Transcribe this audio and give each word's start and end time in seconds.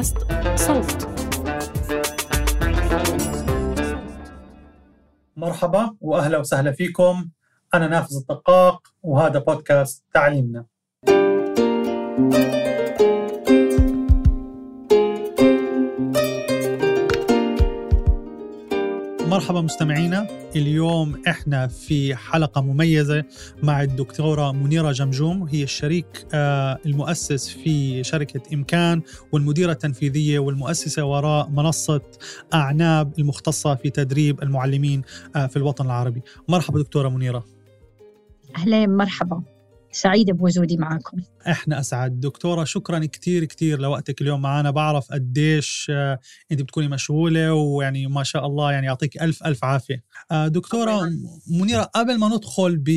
بودكاست 0.00 0.18
صوت. 0.56 1.08
مرحبا 5.36 5.96
وأهلا 6.00 6.38
وسهلا 6.38 6.72
فيكم. 6.72 7.28
أنا 7.74 7.86
نافذ 7.86 8.16
الدقاق 8.16 8.88
وهذا 9.02 9.38
بودكاست 9.38 10.04
تعليمنا. 10.14 10.64
مرحبا 19.40 19.60
مستمعينا. 19.60 20.26
اليوم 20.56 21.22
إحنا 21.28 21.66
في 21.66 22.16
حلقة 22.16 22.60
مميزة 22.60 23.24
مع 23.62 23.82
الدكتورة 23.82 24.52
منيرة 24.52 24.92
جمجوم. 24.92 25.42
هي 25.42 25.62
الشريك 25.62 26.26
آه، 26.34 26.78
المؤسس 26.86 27.48
في 27.48 28.04
شركة 28.04 28.54
إمكان 28.54 29.02
والمديرة 29.32 29.72
التنفيذية 29.72 30.38
والمؤسسة 30.38 31.04
وراء 31.04 31.48
منصة 31.48 32.00
أعناب 32.54 33.12
المختصة 33.18 33.74
في 33.74 33.90
تدريب 33.90 34.42
المعلمين 34.42 35.02
آه، 35.36 35.46
في 35.46 35.56
الوطن 35.56 35.86
العربي. 35.86 36.22
مرحبا 36.48 36.78
دكتورة 36.78 37.08
منيرة. 37.08 37.44
أهلين 38.56 38.90
مرحبا. 38.96 39.42
سعيدة 39.92 40.32
بوجودي 40.32 40.76
معكم 40.76 41.18
إحنا 41.48 41.80
أسعد. 41.80 42.20
دكتورة 42.20 42.64
شكرا 42.64 42.98
كثير 42.98 43.44
كثير 43.44 43.80
لوقتك 43.80 44.20
اليوم 44.22 44.42
معنا 44.42 44.70
بعرف 44.70 45.12
قديش 45.12 45.86
آه، 45.90 46.18
أنت 46.52 46.62
بتكوني 46.62 46.88
مشغولة 46.88 47.52
ويعني 47.54 48.06
ما 48.06 48.22
شاء 48.22 48.46
الله 48.46 48.72
يعني 48.72 48.86
يعطيك 48.86 49.22
ألف 49.22 49.46
ألف 49.46 49.64
عافية. 49.64 50.04
آه، 50.30 50.48
دكتورة 50.48 51.10
منيرة 51.50 51.82
قبل 51.82 52.18
ما 52.18 52.28
ندخل 52.28 52.76
ب 52.76 52.88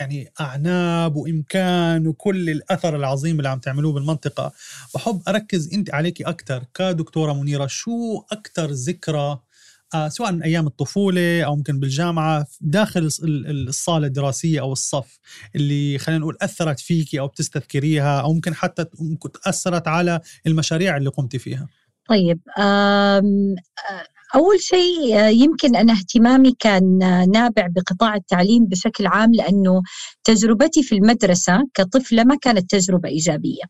يعني 0.00 0.32
أعناب 0.40 1.16
وإمكان 1.16 2.06
وكل 2.06 2.50
الأثر 2.50 2.96
العظيم 2.96 3.38
اللي 3.38 3.48
عم 3.48 3.58
تعملوه 3.58 3.92
بالمنطقة 3.92 4.52
بحب 4.94 5.22
أركز 5.28 5.74
أنت 5.74 5.94
عليكي 5.94 6.24
أكثر 6.24 6.64
كدكتورة 6.74 7.32
منيرة. 7.32 7.66
شو 7.66 8.18
أكثر 8.32 8.70
ذكرى 8.70 9.38
سواء 10.08 10.32
من 10.32 10.42
أيام 10.42 10.66
الطفولة 10.66 11.42
أو 11.42 11.56
ممكن 11.56 11.80
بالجامعة 11.80 12.46
داخل 12.60 13.08
الصالة 13.22 14.06
الدراسية 14.06 14.60
أو 14.60 14.72
الصف 14.72 15.18
اللي 15.56 15.98
خلينا 15.98 16.20
نقول 16.20 16.36
أثرت 16.42 16.80
فيكي 16.80 17.20
أو 17.20 17.26
بتستذكريها 17.26 18.20
أو 18.20 18.32
ممكن 18.32 18.54
حتى 18.54 18.84
أثرت 19.46 19.88
على 19.88 20.20
المشاريع 20.46 20.96
اللي 20.96 21.10
قمتي 21.10 21.38
فيها. 21.38 21.68
طيب 22.08 22.40
أول 24.34 24.60
شيء 24.60 25.16
يمكن 25.28 25.76
أنا 25.76 25.92
اهتمامي 25.92 26.52
كان 26.58 26.98
نابع 27.32 27.66
بقطاع 27.66 28.14
التعليم 28.14 28.64
بشكل 28.64 29.06
عام 29.06 29.32
لأنه 29.34 29.82
تجربتي 30.24 30.82
في 30.82 30.94
المدرسة 30.94 31.58
كطفلة 31.74 32.24
ما 32.24 32.36
كانت 32.42 32.70
تجربة 32.70 33.08
إيجابية. 33.08 33.62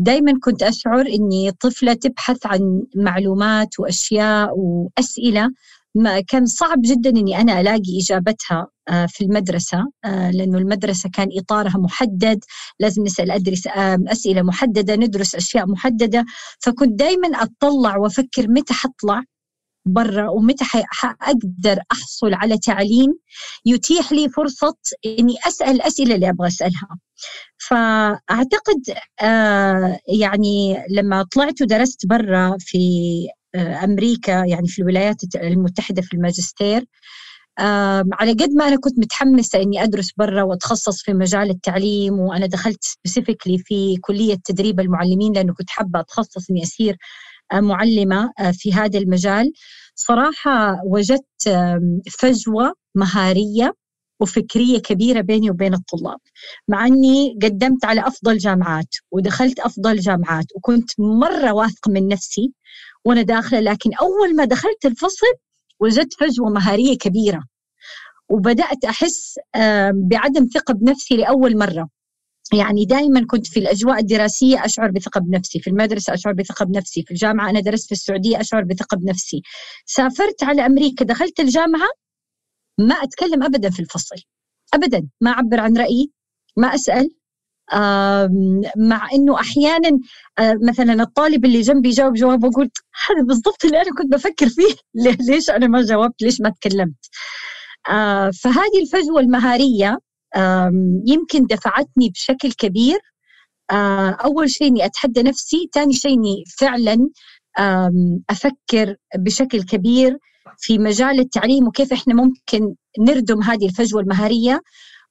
دائما 0.00 0.32
كنت 0.42 0.62
أشعر 0.62 1.06
أني 1.06 1.50
طفلة 1.52 1.92
تبحث 1.94 2.46
عن 2.46 2.82
معلومات 2.96 3.80
وأشياء 3.80 4.58
وأسئلة 4.58 5.50
ما 5.94 6.20
كان 6.20 6.46
صعب 6.46 6.78
جدا 6.84 7.10
إني 7.10 7.40
أنا 7.40 7.60
ألاقي 7.60 7.98
إجابتها 8.00 8.66
آه، 8.88 9.06
في 9.06 9.24
المدرسة 9.24 9.84
آه، 10.04 10.30
لأنه 10.30 10.58
المدرسة 10.58 11.10
كان 11.14 11.28
إطارها 11.38 11.78
محدد 11.78 12.44
لازم 12.80 13.02
نسأل 13.02 13.30
ادرس 13.30 13.62
أسئلة 14.08 14.42
محددة 14.42 14.96
ندرس 14.96 15.34
أشياء 15.34 15.66
محددة. 15.66 16.24
فكنت 16.60 16.98
دائما 16.98 17.28
أطلع 17.28 17.96
وأفكر 17.96 18.48
متى 18.48 18.74
حطلع 18.74 19.22
برا 19.86 20.28
ومتى 20.28 20.64
حأقدر 20.64 21.78
أحصل 21.92 22.34
على 22.34 22.58
تعليم 22.58 23.14
يتيح 23.66 24.12
لي 24.12 24.28
فرصة 24.28 24.76
إني 25.06 25.34
أسأل 25.46 25.70
الاسئله 25.70 26.14
اللي 26.14 26.28
أبغى 26.30 26.48
أسألها. 26.48 26.98
فأعتقد 27.68 28.82
آه 29.22 29.98
يعني 30.20 30.84
لما 30.90 31.22
طلعت 31.32 31.62
ودرست 31.62 32.06
برا 32.06 32.56
في 32.60 32.78
آه 33.54 33.84
أمريكا 33.84 34.44
يعني 34.44 34.68
في 34.68 34.82
الولايات 34.82 35.16
المتحدة 35.36 36.02
في 36.02 36.14
الماجستير 36.14 36.84
على 38.12 38.32
قد 38.32 38.50
ما 38.50 38.68
أنا 38.68 38.76
كنت 38.76 38.98
متحمسة 38.98 39.62
إني 39.62 39.82
أدرس 39.82 40.12
برا 40.16 40.42
وأتخصص 40.42 41.02
في 41.02 41.12
مجال 41.14 41.50
التعليم 41.50 42.18
وأنا 42.18 42.46
دخلت 42.46 42.84
سبيسيفيكلي 42.84 43.58
في 43.58 43.96
كلية 44.00 44.36
تدريب 44.44 44.80
المعلمين 44.80 45.32
لأنه 45.32 45.54
كنت 45.54 45.70
حابة 45.70 46.00
أتخصص 46.00 46.50
إني 46.50 46.62
اصير 46.62 46.96
معلمة 47.54 48.32
آه، 48.38 48.50
في 48.50 48.72
هذا 48.72 48.98
المجال 48.98 49.52
صراحة 49.94 50.80
وجدت 50.84 51.48
فجوة 52.18 52.74
مهارية 52.94 53.74
وفكرية 54.20 54.78
كبيرة 54.78 55.20
بيني 55.20 55.50
وبين 55.50 55.74
الطلاب 55.74 56.18
مع 56.68 56.86
إني 56.86 57.38
قدمت 57.42 57.84
على 57.84 58.06
أفضل 58.06 58.38
جامعات 58.38 58.94
ودخلت 59.10 59.60
أفضل 59.60 59.98
جامعات 59.98 60.46
وكنت 60.56 60.90
مرة 60.98 61.52
واثقة 61.52 61.90
من 61.90 62.08
نفسي 62.08 62.52
وأنا 63.04 63.22
داخلة 63.22 63.60
لكن 63.60 63.90
أول 63.94 64.36
ما 64.36 64.44
دخلت 64.44 64.86
الفصل 64.86 65.26
وجدت 65.80 66.14
فجوه 66.14 66.50
مهاريه 66.50 66.98
كبيرة 66.98 67.44
وبدأت 68.28 68.84
أحس 68.84 69.34
بعدم 69.94 70.46
ثقة 70.54 70.74
بنفسي 70.74 71.16
لأول 71.16 71.58
مرة 71.58 71.88
يعني 72.52 72.84
دائما 72.84 73.26
كنت 73.26 73.46
في 73.46 73.60
الأجواء 73.60 73.98
الدراسية 73.98 74.64
أشعر 74.64 74.90
بثقة 74.90 75.20
بنفسي، 75.20 75.60
في 75.60 75.70
المدرسة 75.70 76.14
أشعر 76.14 76.32
بثقة 76.32 76.64
بنفسي، 76.64 77.02
في 77.02 77.10
الجامعة 77.10 77.50
أنا 77.50 77.60
درست 77.60 77.86
في 77.86 77.92
السعودية 77.92 78.40
أشعر 78.40 78.64
بثقة 78.64 78.96
بنفسي. 78.96 79.42
سافرت 79.86 80.44
على 80.44 80.66
أمريكا 80.66 81.04
دخلت 81.04 81.40
الجامعة 81.40 81.88
ما 82.88 82.94
أتكلم 82.94 83.42
ابدا 83.42 83.70
في 83.70 83.80
الفصل. 83.80 84.16
ابدا 84.74 85.08
ما 85.20 85.30
أعبر 85.30 85.60
عن 85.60 85.76
رأيي، 85.76 86.10
ما 86.56 86.74
أسأل. 86.74 87.10
مع 88.76 89.08
إنه 89.14 89.40
أحيانا 89.40 89.98
مثلا 90.68 91.02
الطالب 91.02 91.44
اللي 91.44 91.60
جنبي 91.60 91.88
يجاوب 91.88 92.14
جواب 92.14 92.44
وأقول 92.44 92.70
هذا 93.08 93.22
بالضبط 93.26 93.64
اللي 93.64 93.76
أنا 93.82 93.90
كنت 93.98 94.12
بفكر 94.12 94.48
فيه. 94.48 94.74
ليش 95.30 95.50
أنا 95.50 95.66
ما 95.66 95.82
جاوبت؟ 95.82 96.22
ليش 96.22 96.40
ما 96.40 96.50
تكلمت؟ 96.50 97.06
فهذه 98.42 98.80
الفجوة 98.82 99.20
المهارية 99.20 99.98
يمكن 101.06 101.46
دفعتني 101.50 102.08
بشكل 102.08 102.52
كبير. 102.52 102.98
أول 104.24 104.50
شيء 104.50 104.66
إني 104.68 104.84
أتحدى 104.84 105.22
نفسي 105.22 105.68
ثاني 105.74 105.92
شيء 105.92 106.14
إني 106.14 106.44
فعلا 106.58 107.08
أفكر 108.30 108.96
بشكل 109.16 109.62
كبير. 109.62 110.18
في 110.60 110.78
مجال 110.78 111.20
التعليم 111.20 111.66
وكيف 111.66 111.92
إحنا 111.92 112.14
ممكن 112.14 112.74
نردم 112.98 113.42
هذه 113.42 113.66
الفجوة 113.66 114.00
المهارية 114.00 114.62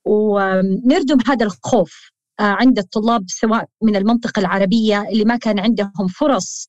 ونردم 0.05 1.17
هذا 1.27 1.45
الخوف 1.45 2.11
عند 2.39 2.79
الطلاب 2.79 3.25
سواء 3.27 3.65
من 3.81 3.95
المنطقة 3.95 4.39
العربية 4.39 5.01
اللي 5.01 5.25
ما 5.25 5.35
كان 5.35 5.59
عندهم 5.59 6.07
فرص 6.19 6.67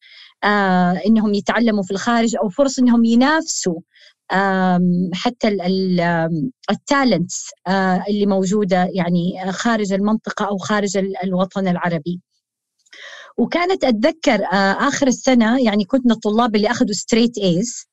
إنهم 1.07 1.35
يتعلموا 1.35 1.83
في 1.83 1.91
الخارج 1.91 2.37
أو 2.37 2.49
فرص 2.49 2.79
إنهم 2.79 3.05
ينافسوا 3.05 3.81
حتى 5.15 5.49
التالنتس 6.71 7.51
آه، 7.67 8.05
اللي 8.09 8.27
موجودة 8.27 8.89
يعني 8.95 9.53
خارج 9.53 9.93
المنطقة 9.93 10.49
أو 10.49 10.59
خارج 10.59 10.97
الوطن 11.25 11.69
العربي. 11.69 12.21
وكانت 13.39 13.85
أتذكر 13.85 14.45
آه، 14.45 14.89
آخر 14.89 15.07
السنة 15.07 15.65
يعني 15.65 15.85
كنت 15.85 16.07
من 16.07 16.13
الطلاب 16.13 16.57
اللي 16.57 16.71
أخذوا 16.71 16.93
straight 16.93 17.39
A's 17.39 17.90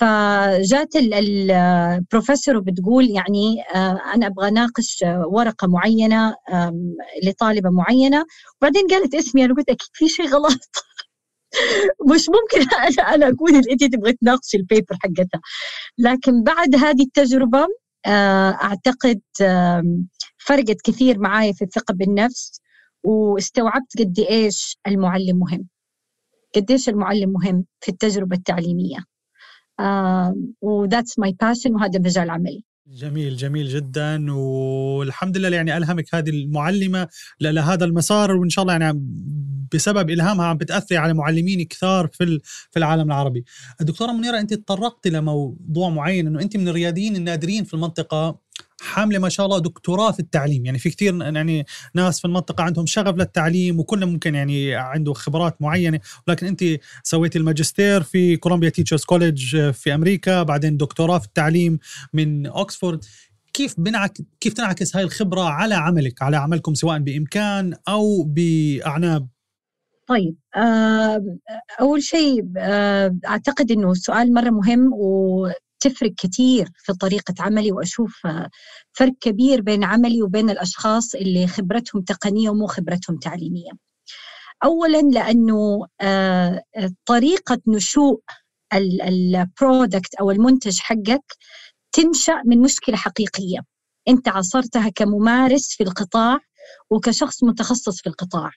فجات 0.00 0.96
البروفيسور 0.96 2.56
وبتقول 2.56 3.10
يعني 3.10 3.62
آه، 3.74 4.00
أنا 4.14 4.26
أبغى 4.26 4.48
أناقش 4.48 5.04
ورقة 5.26 5.66
معينة 5.68 6.34
لطالبة 7.24 7.70
معينة. 7.70 8.24
وبعدين 8.60 8.86
قالت 8.86 9.14
اسمي 9.14 9.44
أنا 9.44 9.54
قلت 9.54 9.68
أكيد 9.68 9.88
في 9.92 10.08
شيء 10.08 10.26
غلط. 10.26 10.60
مش 12.14 12.28
ممكن 12.28 12.68
أنا 13.02 13.28
اكون 13.28 13.56
اللي 13.56 13.72
انت 13.72 13.84
تبغي 13.84 14.12
تناقشي 14.12 14.56
ال 14.56 14.63
paper 14.63 14.96
حقتها. 15.02 15.40
لكن 15.98 16.42
بعد 16.42 16.74
هذه 16.76 17.02
التجربة 17.02 17.66
آه، 18.06 18.50
أعتقد 18.50 19.20
فرقت 20.38 20.80
كثير 20.84 21.18
معايا 21.18 21.52
في 21.52 21.64
الثقة 21.64 21.94
بالنفس. 21.94 22.60
واستوعبت 23.04 23.98
قد 23.98 24.18
إيش 24.30 24.78
المعلم 24.86 25.38
مهم 25.38 25.68
قديش 26.56 26.88
المعلم 26.88 27.30
مهم 27.32 27.64
في 27.80 27.88
التجربة 27.90 28.36
التعليمية. 28.36 29.13
و 30.60 30.68
that's 30.68 31.18
my 31.18 31.36
passion 31.40 31.74
وهذا 31.74 31.98
مجال 31.98 32.30
عملي 32.30 32.62
جميل 32.86 33.36
جميل 33.36 33.68
جدا. 33.68 34.32
والحمد 34.32 35.36
لله 35.36 35.56
يعني 35.56 35.76
ألهمك 35.76 36.14
هذه 36.14 36.30
المعلمة 36.30 37.08
لهذا 37.40 37.84
المسار 37.84 38.32
وإن 38.32 38.50
شاء 38.50 38.62
الله 38.62 38.72
يعني 38.72 39.00
بسبب 39.72 40.10
إلهامها 40.10 40.46
عم 40.46 40.56
بتأثر 40.56 40.96
على 40.96 41.14
معلمين 41.14 41.64
كثار 41.64 42.08
في 42.12 42.40
في 42.70 42.78
العالم 42.78 43.06
العربي. 43.06 43.44
الدكتوره 43.80 44.12
منيرة 44.12 44.40
أنت 44.40 44.54
تطرقتي 44.54 45.10
لموضوع 45.10 45.88
معين 45.88 46.26
إنه 46.26 46.40
أنت 46.40 46.56
من 46.56 46.68
الرياديين 46.68 47.16
النادرين 47.16 47.64
في 47.64 47.74
المنطقة. 47.74 48.38
حاملة 48.84 49.18
ما 49.18 49.28
شاء 49.28 49.46
الله 49.46 49.58
دكتوراه 49.58 50.10
في 50.10 50.20
التعليم. 50.20 50.66
يعني 50.66 50.78
في 50.78 50.90
كثير 50.90 51.22
يعني 51.22 51.66
ناس 51.94 52.18
في 52.20 52.24
المنطقة 52.24 52.64
عندهم 52.64 52.86
شغف 52.86 53.16
للتعليم 53.16 53.80
وكل 53.80 54.06
ممكن 54.06 54.34
يعني 54.34 54.74
عنده 54.74 55.12
خبرات 55.12 55.62
معينة. 55.62 56.00
ولكن 56.28 56.46
أنت 56.46 56.64
سويتي 57.02 57.38
الماجستير 57.38 58.02
في 58.02 58.36
كولومبيا 58.36 58.68
Teachers 58.68 59.04
College 59.04 59.70
في 59.70 59.94
أمريكا 59.94 60.42
بعدين 60.42 60.76
دكتوراه 60.76 61.18
في 61.18 61.26
التعليم 61.26 61.78
من 62.12 62.46
اوكسفورد 62.46 63.04
كيف 63.52 63.80
بنعك 63.80 64.18
كيف 64.40 64.52
تنعكس 64.52 64.96
هاي 64.96 65.04
الخبرة 65.04 65.42
على 65.42 65.74
عملك 65.74 66.22
على 66.22 66.36
عملكم 66.36 66.74
سواء 66.74 66.98
بإمكان 66.98 67.74
أو 67.88 68.22
بأعناب؟ 68.22 69.28
طيب 70.06 70.36
أول 71.80 72.02
شيء 72.02 72.44
أعتقد 73.26 73.70
أنه 73.72 73.90
السؤال 73.90 74.34
مرة 74.34 74.50
مهم 74.50 74.90
وتفرق 75.74 76.12
كثير 76.18 76.68
في 76.76 76.92
طريقة 76.92 77.34
عملي 77.40 77.72
وأشوف 77.72 78.26
فرق 78.92 79.12
كبير 79.20 79.60
بين 79.60 79.84
عملي 79.84 80.22
وبين 80.22 80.50
الأشخاص 80.50 81.14
اللي 81.14 81.46
خبرتهم 81.46 82.02
تقنية 82.02 82.50
ومو 82.50 82.66
خبرتهم 82.66 83.18
تعليمية. 83.18 83.70
أولا 84.64 85.00
لأنه 85.00 85.86
طريقة 87.06 87.58
نشوء 87.68 88.20
البرودكت 88.74 90.14
أو 90.14 90.30
المنتج 90.30 90.78
حقك 90.78 91.24
تنشأ 91.92 92.42
من 92.46 92.60
مشكلة 92.62 92.96
حقيقية. 92.96 93.58
أنت 94.08 94.28
عصرتها 94.28 94.88
كممارس 94.88 95.76
في 95.76 95.82
القطاع 95.84 96.38
وكشخص 96.90 97.44
متخصص 97.44 98.00
في 98.02 98.08
القطاع. 98.08 98.50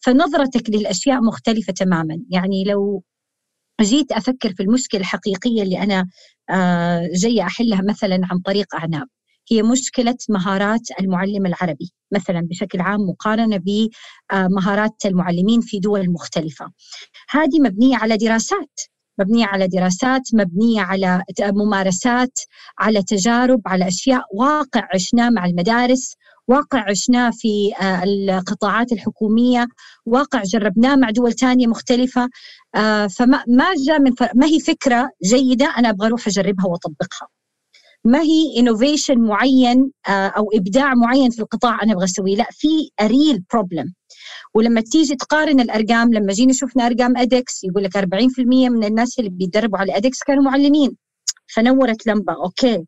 فنظرتك 0.00 0.70
للأشياء 0.70 1.20
مختلفة 1.20 1.72
تماما. 1.72 2.20
يعني 2.30 2.64
لو 2.64 3.02
جيت 3.80 4.12
أفكر 4.12 4.54
في 4.54 4.62
المشكلة 4.62 5.00
الحقيقية 5.00 5.62
اللي 5.62 5.82
أنا 5.82 6.08
آه، 6.50 7.08
جاية 7.14 7.42
أحلها 7.42 7.82
مثلا 7.82 8.20
عن 8.30 8.38
طريق 8.38 8.74
أعناب. 8.74 9.08
هي 9.50 9.62
مشكلة 9.62 10.16
مهارات 10.28 10.80
المعلم 11.00 11.46
العربي. 11.46 11.92
مثلا 12.12 12.40
بشكل 12.40 12.80
عام 12.80 13.00
مقارنة 13.00 13.56
بمهارات 13.56 15.06
المعلمين 15.06 15.60
في 15.60 15.78
دول 15.78 16.10
مختلفة. 16.10 16.72
هذه 17.30 17.60
مبنية 17.60 17.96
على 17.96 18.16
دراسات. 18.16 18.80
مبنية 19.18 19.46
على 19.46 19.68
دراسات 19.68 20.22
مبنية 20.34 20.80
على 20.80 21.22
ممارسات 21.40 22.38
على 22.78 23.02
تجارب 23.02 23.60
على 23.66 23.88
أشياء 23.88 24.22
واقع 24.34 24.88
عشناه 24.94 25.30
مع 25.30 25.44
المدارس. 25.46 26.14
واقع 26.48 26.90
عشناه 26.90 27.30
في 27.30 27.72
آه، 27.80 28.02
القطاعات 28.04 28.92
الحكومية 28.92 29.66
واقع 30.06 30.42
جربناه 30.42 30.96
مع 30.96 31.10
دول 31.10 31.32
تانية 31.32 31.66
مختلفة. 31.66 32.28
آه، 32.74 33.06
فما 33.06 33.44
ما 33.48 33.64
جاء 33.86 34.00
من 34.00 34.12
ما 34.34 34.46
هي 34.46 34.60
فكرة 34.60 35.10
جيدة 35.24 35.66
أنا 35.78 35.90
أبغى 35.90 36.06
أروح 36.06 36.26
أجربها 36.28 36.66
وأطبقها. 36.66 37.28
ما 38.04 38.20
هي 38.22 38.60
innovation 38.60 39.18
معين 39.18 39.90
آه، 40.08 40.28
أو 40.28 40.50
إبداع 40.54 40.94
معين 40.94 41.30
في 41.30 41.40
القطاع 41.42 41.82
أنا 41.82 41.92
أبغى 41.92 42.04
أسويه؟ 42.04 42.36
لا 42.36 42.46
في 42.50 42.90
a 43.00 43.08
real 43.08 43.42
problem 43.52 43.94
ولما 44.54 44.80
تيجي 44.80 45.16
تقارن 45.16 45.60
الأرقام 45.60 46.14
لما 46.14 46.32
جينا 46.32 46.52
شفنا 46.52 46.86
أرقام 46.86 47.16
edX 47.16 47.64
يقول 47.64 47.84
لك 47.84 47.96
40% 47.96 48.68
من 48.70 48.84
الناس 48.84 49.18
اللي 49.18 49.30
بيتدربوا 49.30 49.78
على 49.78 49.96
edX 49.96 50.22
كانوا 50.22 50.42
معلمين. 50.44 50.96
فنورت 51.54 52.06
لمبة 52.06 52.32
أوكي. 52.32 52.84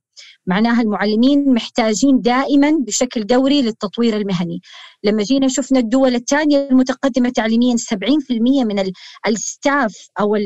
معناها 0.46 0.82
المعلمين 0.82 1.54
محتاجين 1.54 2.20
دائما 2.20 2.70
بشكل 2.86 3.26
دوري 3.26 3.62
للتطوير 3.62 4.16
المهني. 4.16 4.60
لما 5.04 5.22
جينا 5.22 5.48
شفنا 5.48 5.78
الدول 5.78 6.14
الثانية 6.14 6.68
المتقدمة 6.70 7.28
تعليميا 7.30 7.76
70% 7.76 8.64
من 8.64 8.92
الستاف 9.26 10.08
أو 10.20 10.36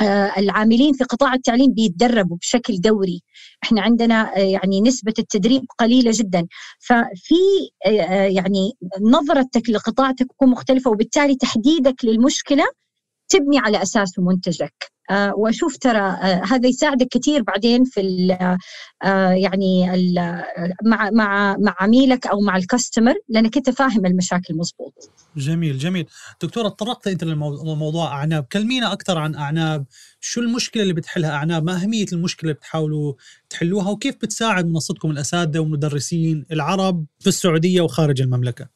آه، 0.00 0.32
العاملين 0.38 0.92
في 0.92 1.04
قطاع 1.04 1.34
التعليم 1.34 1.72
بيتدربوا 1.72 2.36
بشكل 2.36 2.80
دوري. 2.80 3.22
إحنا 3.64 3.82
عندنا 3.82 4.36
آه، 4.36 4.40
يعني 4.40 4.80
نسبة 4.80 5.14
التدريب 5.18 5.62
قليلة 5.78 6.10
جدا. 6.14 6.46
ففي 6.78 7.34
آه، 7.86 8.26
يعني 8.26 8.72
نظرتك 9.00 9.70
لقطاع 9.70 10.12
تكون 10.12 10.48
مختلفة 10.48 10.90
وبالتالي 10.90 11.36
تحديدك 11.36 12.04
للمشكلة 12.04 12.64
تبني 13.28 13.58
على 13.58 13.82
أساسه 13.82 14.22
منتجك 14.22 14.96
آه، 15.10 15.34
وأشوف 15.36 15.76
ترى 15.76 15.98
آه، 15.98 16.42
هذا 16.44 16.68
يساعدك 16.68 17.08
كثير 17.10 17.42
بعدين 17.42 17.84
في 17.84 18.00
ال 18.00 18.30
آه، 19.04 19.30
يعني 19.30 19.94
ال 19.94 20.42
مع 20.84 21.10
مع 21.10 21.56
مع 21.56 21.74
عميلك 21.80 22.26
أو 22.26 22.40
مع 22.40 22.56
الكاستمر 22.56 23.14
لأنك 23.28 23.56
أنت 23.56 23.70
فاهم 23.70 24.06
المشاكل 24.06 24.54
مضبوط. 24.54 25.10
جميل 25.36 25.78
جميل، 25.78 26.06
دكتوره 26.42 26.68
تطرقت 26.68 27.06
أنت 27.06 27.24
لموضوع 27.24 28.12
أعناب، 28.12 28.44
كلمينا 28.52 28.92
أكثر 28.92 29.18
عن 29.18 29.34
أعناب، 29.34 29.86
شو 30.20 30.40
المشكلة 30.40 30.82
اللي 30.82 30.94
بتحلها 30.94 31.30
أعناب؟ 31.30 31.64
ما 31.64 31.76
أهمية 31.76 32.06
المشكلة 32.12 32.42
اللي 32.42 32.54
بتحاولوا 32.54 33.14
تحلوها 33.50 33.90
وكيف 33.90 34.16
بتساعد 34.16 34.66
منصتكم 34.66 35.10
الأساتذة 35.10 35.58
والمدرسين 35.58 36.46
العرب 36.52 37.06
في 37.18 37.26
السعودية 37.26 37.80
وخارج 37.80 38.22
المملكة؟ 38.22 38.75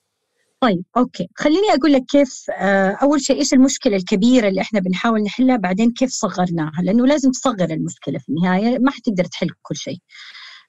طيب 0.61 0.85
أوكي. 0.97 1.29
خليني 1.37 1.69
أقول 1.75 1.93
لك 1.93 2.05
كيف 2.05 2.51
آه، 2.51 2.91
أول 2.91 3.21
شيء 3.21 3.37
إيش 3.39 3.55
المشكلة 3.55 3.97
الكبيرة 3.97 4.49
اللي 4.49 4.61
إحنا 4.61 4.81
بنحاول 4.81 5.23
نحلها 5.23 5.57
بعدين 5.57 5.91
كيف 5.93 6.11
صغرناها؟ 6.11 6.83
لأنه 6.83 7.07
لازم 7.07 7.31
تصغر 7.31 7.71
المشكلة 7.71 8.19
في 8.19 8.29
النهاية 8.29 8.79
ما 8.79 8.91
حتقدر 8.91 9.25
تحل 9.25 9.49
كل 9.63 9.77
شيء. 9.77 9.99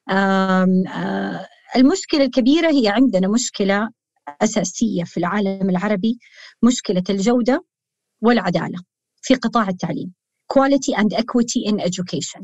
آه، 0.09 1.47
المشكلة 1.75 2.23
الكبيرة 2.25 2.71
هي 2.71 2.87
عندنا 2.87 3.27
مشكلة 3.27 3.89
أساسية 4.41 5.03
في 5.03 5.17
العالم 5.17 5.69
العربي 5.69 6.19
مشكلة 6.63 7.03
الجودة 7.09 7.65
والعدالة 8.21 8.79
في 9.21 9.35
قطاع 9.35 9.69
التعليم 9.69 10.13
quality 10.53 10.95
and 10.97 11.13
equity 11.17 11.71
in 11.71 11.75
education. 11.79 12.43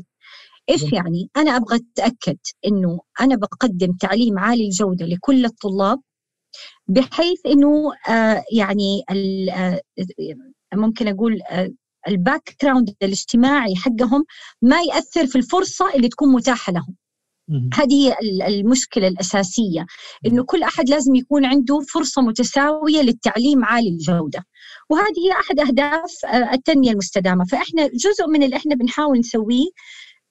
إيش 0.70 0.92
يعني؟ 0.92 1.30
أنا 1.36 1.56
أبغى 1.56 1.76
أتأكد 1.76 2.38
إنه 2.66 3.00
أنا 3.20 3.36
بقدم 3.36 3.92
تعليم 3.92 4.38
عالي 4.38 4.64
الجوده 4.64 5.06
لكل 5.06 5.44
الطلاب 5.44 6.00
بحيث 6.88 7.38
إنه 7.46 7.92
آه، 8.08 8.44
يعني 8.52 9.02
آه، 9.50 9.80
ممكن 10.74 11.08
أقول 11.08 11.42
آه، 11.50 11.70
ال 12.08 12.56
background 12.62 12.94
الاجتماعي 13.02 13.76
حقهم 13.76 14.24
ما 14.62 14.80
يأثر 14.82 15.26
في 15.26 15.36
الفرصة 15.36 15.94
اللي 15.94 16.08
تكون 16.08 16.32
متاحة 16.32 16.72
لهم. 16.72 16.96
هذه 17.74 17.94
هي 17.94 18.16
المشكلة 18.48 19.08
الأساسية 19.08 19.86
إنه 20.26 20.44
كل 20.44 20.62
أحد 20.62 20.88
لازم 20.88 21.14
يكون 21.14 21.44
عنده 21.44 21.78
فرصة 21.94 22.22
متساوية 22.22 23.00
للتعليم 23.02 23.64
عالي 23.64 23.88
الجودة. 23.88 24.44
وهذه 24.90 25.18
هي 25.26 25.32
أحد 25.32 25.60
أهداف 25.60 26.12
التنمية 26.52 26.90
المستدامة. 26.90 27.44
فإحنا 27.44 27.86
جزء 27.86 28.26
من 28.28 28.42
اللي 28.42 28.56
إحنا 28.56 28.74
بنحاول 28.74 29.18
نسويه 29.18 29.66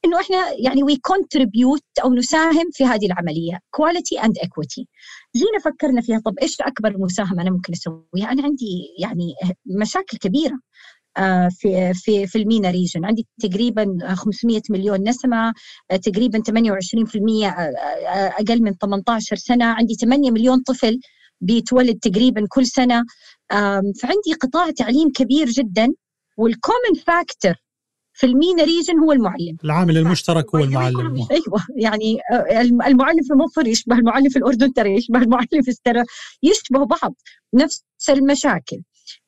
إنه 0.06 0.19
إحنا 0.19 0.54
يعني 0.58 0.84
we 0.84 0.96
contribute 0.98 1.84
أو 2.04 2.14
نساهم 2.14 2.66
في 2.72 2.86
هذه 2.86 3.06
العملية 3.06 3.60
quality 3.72 4.19
and 4.19 4.38
equity 4.38 4.88
جينا 5.38 5.60
فكرنا 5.66 6.01
فيها 6.01 6.19
طب 6.25 6.39
إيش 6.42 6.62
أكبر 6.62 6.98
مساهمة 6.98 7.42
أنا 7.42 7.51
ممكن 7.51 7.74
أسويها؟ 7.74 8.31
أنا 8.31 8.44
عندي 8.44 8.88
يعني 9.00 9.34
مشاكل 9.66 10.18
كبيرة 10.18 10.60
آه، 11.18 11.50
في 11.51 11.94
في 11.94 12.28
في 12.28 12.38
ال 12.38 12.44
MENA 12.44 12.72
region 12.72 13.06
عندي 13.06 13.28
تقريبا 13.42 13.98
500 14.16 14.62
مليون 14.69 15.10
نسمة 15.10 15.54
آه، 15.92 15.95
تقريبا 15.95 16.39
28% 16.39 17.48
آه، 17.48 17.74
أقل 18.39 18.63
من 18.63 18.74
18 18.74 19.36
سنة. 19.36 19.66
عندي 19.66 19.94
8 19.95 20.31
مليون 20.31 20.62
طفل 20.62 21.00
بيتولد 21.42 22.00
تقريبا 22.00 22.45
كل 22.50 22.66
سنة 22.66 23.04
فعندي 24.02 24.33
قطاع 24.42 24.71
تعليم 24.71 25.12
كبير 25.12 25.47
جدا. 25.50 25.94
وال 26.38 26.52
common 26.52 26.94
factor 27.07 27.54
في 28.18 28.26
ال 28.26 28.33
MENA 28.33 28.64
region 28.64 29.00
هو 29.00 29.12
المعلم. 29.12 29.57
العامل 29.64 29.97
المشترك 29.97 30.56
هو 30.56 30.64
المعلم. 30.64 31.28
أيوه 31.31 31.66
يعني 31.76 32.18
آه، 32.33 32.62
المعلم 32.62 33.21
في 33.24 33.33
مصر 33.33 33.68
يشبه 33.68 33.95
المعلم 33.95 34.30
في 34.30 34.40
الأردن 34.40 34.74
ترى 34.74 34.95
يشبه 34.95 35.19
المعلم 35.19 35.62
في 35.64 35.71
استرا 35.71 36.04
يشبهوا 36.44 36.86
بعض. 36.86 37.16
نفس 37.54 37.83
المشاكل 38.09 38.81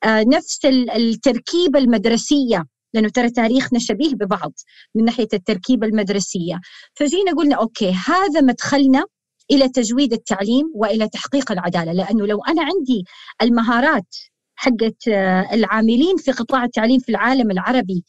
آه، 0.03 0.23
نفس 0.23 0.59
التركيبة 0.95 1.79
المدرسية 1.79 2.65
لأنه 2.93 3.09
ترى 3.09 3.29
تاريخنا 3.29 3.79
شبيه 3.79 4.13
ببعض 4.13 4.53
من 4.95 5.05
ناحية 5.05 5.27
التركيبة 5.33 5.87
المدرسية. 5.87 6.59
فجينا 6.93 7.31
قلنا 7.31 7.55
أوكي 7.55 7.91
هذا 7.91 8.41
مدخلنا 8.41 9.05
إلى 9.51 9.69
تجويد 9.69 10.13
التعليم 10.13 10.71
وإلى 10.75 11.09
تحقيق 11.09 11.51
العدالة. 11.51 11.91
لأنه 11.91 12.27
لو 12.27 12.39
أنا 12.43 12.61
عندي 12.61 13.03
المهارات 13.41 14.15
حقت 14.55 15.07
آه، 15.07 15.53
العاملين 15.53 16.17
في 16.17 16.31
قطاع 16.31 16.63
التعليم 16.63 16.99
في 16.99 17.09
العالم 17.09 17.51
العربي 17.51 18.03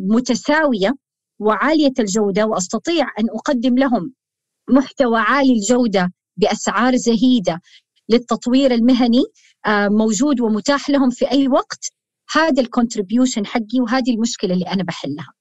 متساوية 0.00 0.94
وعالية 1.38 1.92
الجودة 1.98 2.46
وأستطيع 2.46 3.04
أن 3.18 3.24
أقدم 3.30 3.78
لهم 3.78 4.14
محتوى 4.70 5.18
عالي 5.18 5.52
الجودة 5.52 6.12
بأسعار 6.36 6.96
زهيدة 6.96 7.60
للتطوير 8.08 8.74
المهني 8.74 9.24
آه، 9.66 9.88
موجود 9.88 10.40
ومتاح 10.40 10.90
لهم 10.90 11.10
في 11.10 11.30
أي 11.30 11.48
وقت. 11.48 11.92
هذا 12.32 12.62
ال 12.62 12.69
contribution 12.69 13.46
حقي 13.46 13.80
وهذه 13.80 14.14
المشكلة 14.14 14.54
اللي 14.54 14.64
أنا 14.64 14.82
بحلها. 14.84 15.32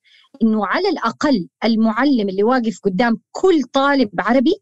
إنه 0.41 0.65
على 0.65 0.89
الأقل 0.89 1.47
المعلم 1.63 2.29
اللي 2.29 2.43
واقف 2.43 2.79
قدام 2.83 3.19
كل 3.31 3.61
طالب 3.73 4.09
عربي 4.19 4.55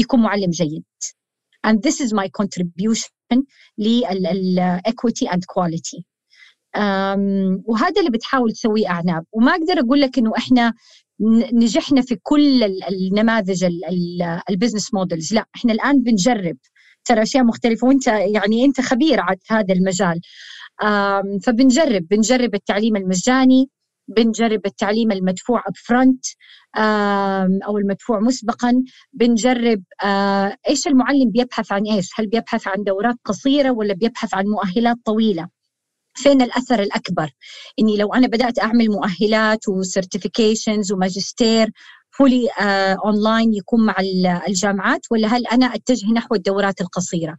يكون 0.00 0.22
معلم 0.22 0.50
جيد. 0.50 0.84
And 1.66 1.76
this 1.78 2.00
is 2.00 2.12
my 2.12 2.28
contribution 2.42 3.42
لل 3.78 4.15
equity 4.15 5.28
and 5.28 5.40
quality. 5.52 6.13
وهذا 7.66 8.00
اللي 8.00 8.10
بتحاول 8.10 8.52
تسويه 8.52 8.88
أعناب. 8.90 9.24
وما 9.32 9.50
أقدر 9.52 9.80
أقول 9.80 10.00
لك 10.00 10.18
إنه 10.18 10.32
إحنا 10.38 10.74
نجحنا 11.52 12.00
في 12.00 12.16
كل 12.22 12.62
النماذج 12.88 13.64
ال 14.50 14.55
business 14.55 14.94
models 14.94 15.34
لا 15.34 15.44
إحنا 15.56 15.72
الآن 15.72 16.02
بنجرب. 16.02 16.56
ترى 17.04 17.22
أشياء 17.22 17.44
مختلفة 17.44 17.86
وأنت 17.86 18.06
يعني 18.06 18.64
أنت 18.64 18.80
خبير 18.80 19.20
على 19.20 19.38
هذا 19.50 19.74
المجال. 19.74 20.20
فبنجرب. 21.44 22.08
بنجرب 22.10 22.54
التعليم 22.54 22.96
المجاني 22.96 23.70
بنجرب 24.08 24.66
التعليم 24.66 25.12
المدفوع 25.12 25.62
up 25.66 25.72
front 25.76 26.24
أو 27.66 27.78
المدفوع 27.78 28.20
مسبقا. 28.20 28.82
بنجرب 29.12 29.82
إيش 30.68 30.86
المعلم 30.86 31.30
بيبحث 31.30 31.72
عن 31.72 31.82
إيش؟ 31.82 32.10
هل 32.16 32.26
بيبحث 32.26 32.68
عن 32.68 32.82
دورات 32.86 33.16
قصيرة 33.24 33.70
ولا 33.70 33.94
بيبحث 33.94 34.34
عن 34.34 34.44
مؤهلات 34.46 34.96
طويلة؟ 35.04 35.48
فين 36.14 36.42
الأثر 36.42 36.82
الأكبر 36.82 37.30
إني 37.80 37.96
لو 37.96 38.14
أنا 38.14 38.26
بدأت 38.26 38.58
أعمل 38.58 38.88
مؤهلات 38.90 39.68
و 39.68 39.76
certifications 39.76 40.92
وماجستير 40.92 41.70
fully 42.10 42.48
online 43.04 43.54
يكون 43.54 43.86
مع 43.86 43.94
الجامعات 44.48 45.00
ولا 45.10 45.28
هل 45.28 45.46
أنا 45.46 45.66
أتجه 45.66 46.12
نحو 46.12 46.34
الدورات 46.34 46.80
القصيرة 46.80 47.36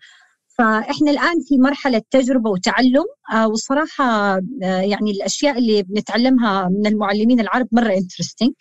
فإحنا 0.58 1.12
الآن 1.12 1.36
في 1.48 1.58
مرحلة 1.58 2.02
تجربة 2.12 2.50
وتعلم 2.50 3.06
آه 3.34 3.48
والصراحه 3.48 4.04
آه 4.36 4.42
يعني 4.64 5.12
الأشياء 5.12 5.58
اللي 5.58 5.84
بنتعلمها 5.84 6.70
من 6.70 6.88
المعلمين 6.88 7.40
العرب 7.40 7.68
مرة 7.72 7.94
interesting 7.94 8.52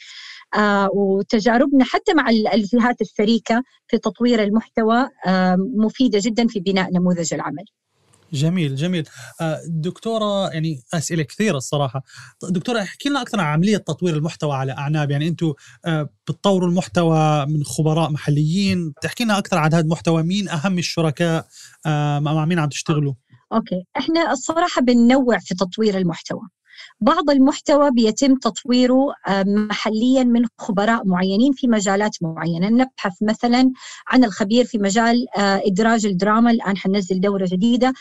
آه 0.55 0.89
وتجاربنا 0.95 1.85
حتى 1.85 2.15
مع 2.15 2.29
الجهات 2.31 3.01
الشريكة 3.01 3.63
في 3.89 3.99
تطوير 3.99 4.43
المحتوى 4.43 5.09
آه 5.27 5.57
مفيدة 5.77 6.19
جدا 6.23 6.47
في 6.47 6.61
بناء 6.61 6.91
نموذج 6.93 7.35
العمل. 7.35 7.65
جميل 8.35 8.77
جميل. 8.77 9.09
آه، 9.41 9.61
دكتورة 9.67 10.49
يعني 10.49 10.81
أسئلة 10.95 11.23
كثيرة 11.23 11.57
الصراحة. 11.57 12.03
دكتورة 12.43 12.83
احكي 12.83 13.09
لنا 13.09 13.23
أكثر 13.23 13.41
عن 13.41 13.47
عملية 13.47 13.77
تطوير 13.77 14.17
المحتوى 14.17 14.53
على 14.57 14.73
أعناب. 14.73 15.11
يعني 15.11 15.29
أنتم 15.29 15.53
آه، 15.87 16.09
بتطوروا 16.27 16.69
المحتوى 16.69 17.47
من 17.47 17.65
خبراء 17.65 18.11
محليين. 18.11 18.93
تحكي 19.03 19.25
لنا 19.25 19.39
أكثر 19.39 19.59
عن 19.59 19.75
هذا 19.75 19.85
المحتوى. 19.85 20.23
مين 20.23 20.49
أهم 20.49 20.79
الشركاء؟ 20.79 21.47
آه، 21.87 22.19
مع 22.19 22.45
مين 22.45 22.59
عم 22.59 22.69
تشتغلوا؟ 22.69 23.15
أوكي. 23.53 23.85
إحنا 23.97 24.33
الصراحة 24.33 24.83
بننوع 24.83 25.39
في 25.39 25.55
تطوير 25.55 25.99
المحتوى. 25.99 26.41
بعض 27.01 27.31
المحتوى 27.31 27.91
بيتم 27.91 28.35
تطويره 28.35 29.07
محليا 29.47 30.25
من 30.25 30.45
خبراء 30.59 31.07
معينين 31.07 31.53
في 31.53 31.67
مجالات 31.67 32.17
معينة. 32.23 32.69
نبحث 32.69 33.13
مثلا 33.23 33.73
عن 34.09 34.25
الخبير 34.25 34.65
في 34.65 34.79
مجال 34.79 35.27
إدراج 35.37 36.07
الدراما. 36.07 36.51
الآن 36.51 36.77
حننزل 36.77 37.21
دورة 37.21 37.49
جديدة. 37.53 37.93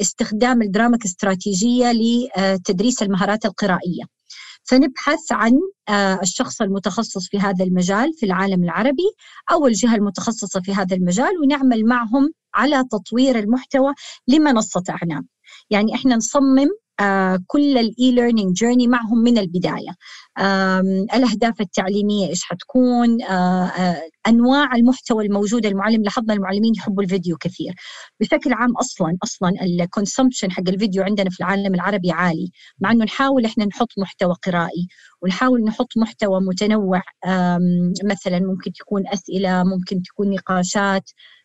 استخدام 0.00 0.62
الدراما 0.62 0.96
كاستراتيجية 0.96 1.92
لتدريس 1.92 3.02
المهارات 3.02 3.44
القرائية. 3.46 4.04
فنبحث 4.64 5.32
عن 5.32 5.52
الشخص 6.22 6.62
المتخصص 6.62 7.28
في 7.28 7.38
هذا 7.38 7.64
المجال 7.64 8.12
في 8.12 8.26
العالم 8.26 8.64
العربي 8.64 9.10
أو 9.52 9.66
الجهة 9.66 9.94
المتخصصة 9.94 10.60
في 10.60 10.74
هذا 10.74 10.96
المجال 10.96 11.30
ونعمل 11.42 11.84
معهم 11.86 12.32
على 12.54 12.84
تطوير 12.90 13.38
المحتوى 13.38 13.94
لمنصة 14.28 14.82
اعناب 14.90 15.24
يعني 15.70 15.94
إحنا 15.94 16.16
نصمم 16.16 16.68
آه، 16.68 16.89
كل 17.46 17.78
ال 17.78 18.12
e-learning 18.12 18.56
journey 18.56 18.88
معهم 18.88 19.18
من 19.18 19.38
البداية. 19.38 19.94
الأهداف 21.14 21.60
التعليمية 21.60 22.28
إيش 22.28 22.44
حتكون؟ 22.44 23.22
آه، 23.22 23.66
آه، 23.66 24.02
أنواع 24.28 24.74
المحتوى 24.76 25.26
الموجود 25.26 25.66
المعلم 25.66 26.02
لاحظنا 26.02 26.34
المعلمين 26.34 26.74
يحبوا 26.74 27.02
الفيديو 27.02 27.36
كثير. 27.36 27.74
بشكل 28.20 28.52
عام 28.52 28.76
أصلا 28.76 29.16
أصلا 29.24 29.50
الكونسومشن 29.62 30.50
حق 30.52 30.68
الفيديو 30.68 31.02
عندنا 31.02 31.30
في 31.30 31.40
العالم 31.40 31.74
العربي 31.74 32.10
عالي. 32.12 32.50
مع 32.80 32.92
إنه 32.92 33.04
نحاول 33.04 33.44
إحنا 33.44 33.64
نحط 33.64 33.88
محتوى 33.98 34.34
قرائي 34.46 34.88
ونحاول 35.22 35.64
نحط 35.64 35.88
محتوى 35.96 36.40
متنوع. 36.40 37.02
مثلا 38.04 38.38
ممكن 38.40 38.72
تكون 38.72 39.08
أسئلة 39.08 39.64
ممكن 39.64 40.02
تكون 40.02 40.30
نقاشات. 40.30 41.10
آه 41.10 41.39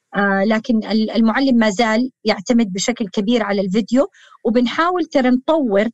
لكن 0.48 0.84
المعلم 1.16 1.56
ما 1.58 1.70
زال 1.70 2.12
يعتمد 2.24 2.74
بشكل 2.74 3.08
كبير 3.08 3.44
على 3.44 3.62
الفيديو 3.62 4.08
وبنحاول 4.46 5.06
ترى 5.06 5.30
نطور 5.30 5.90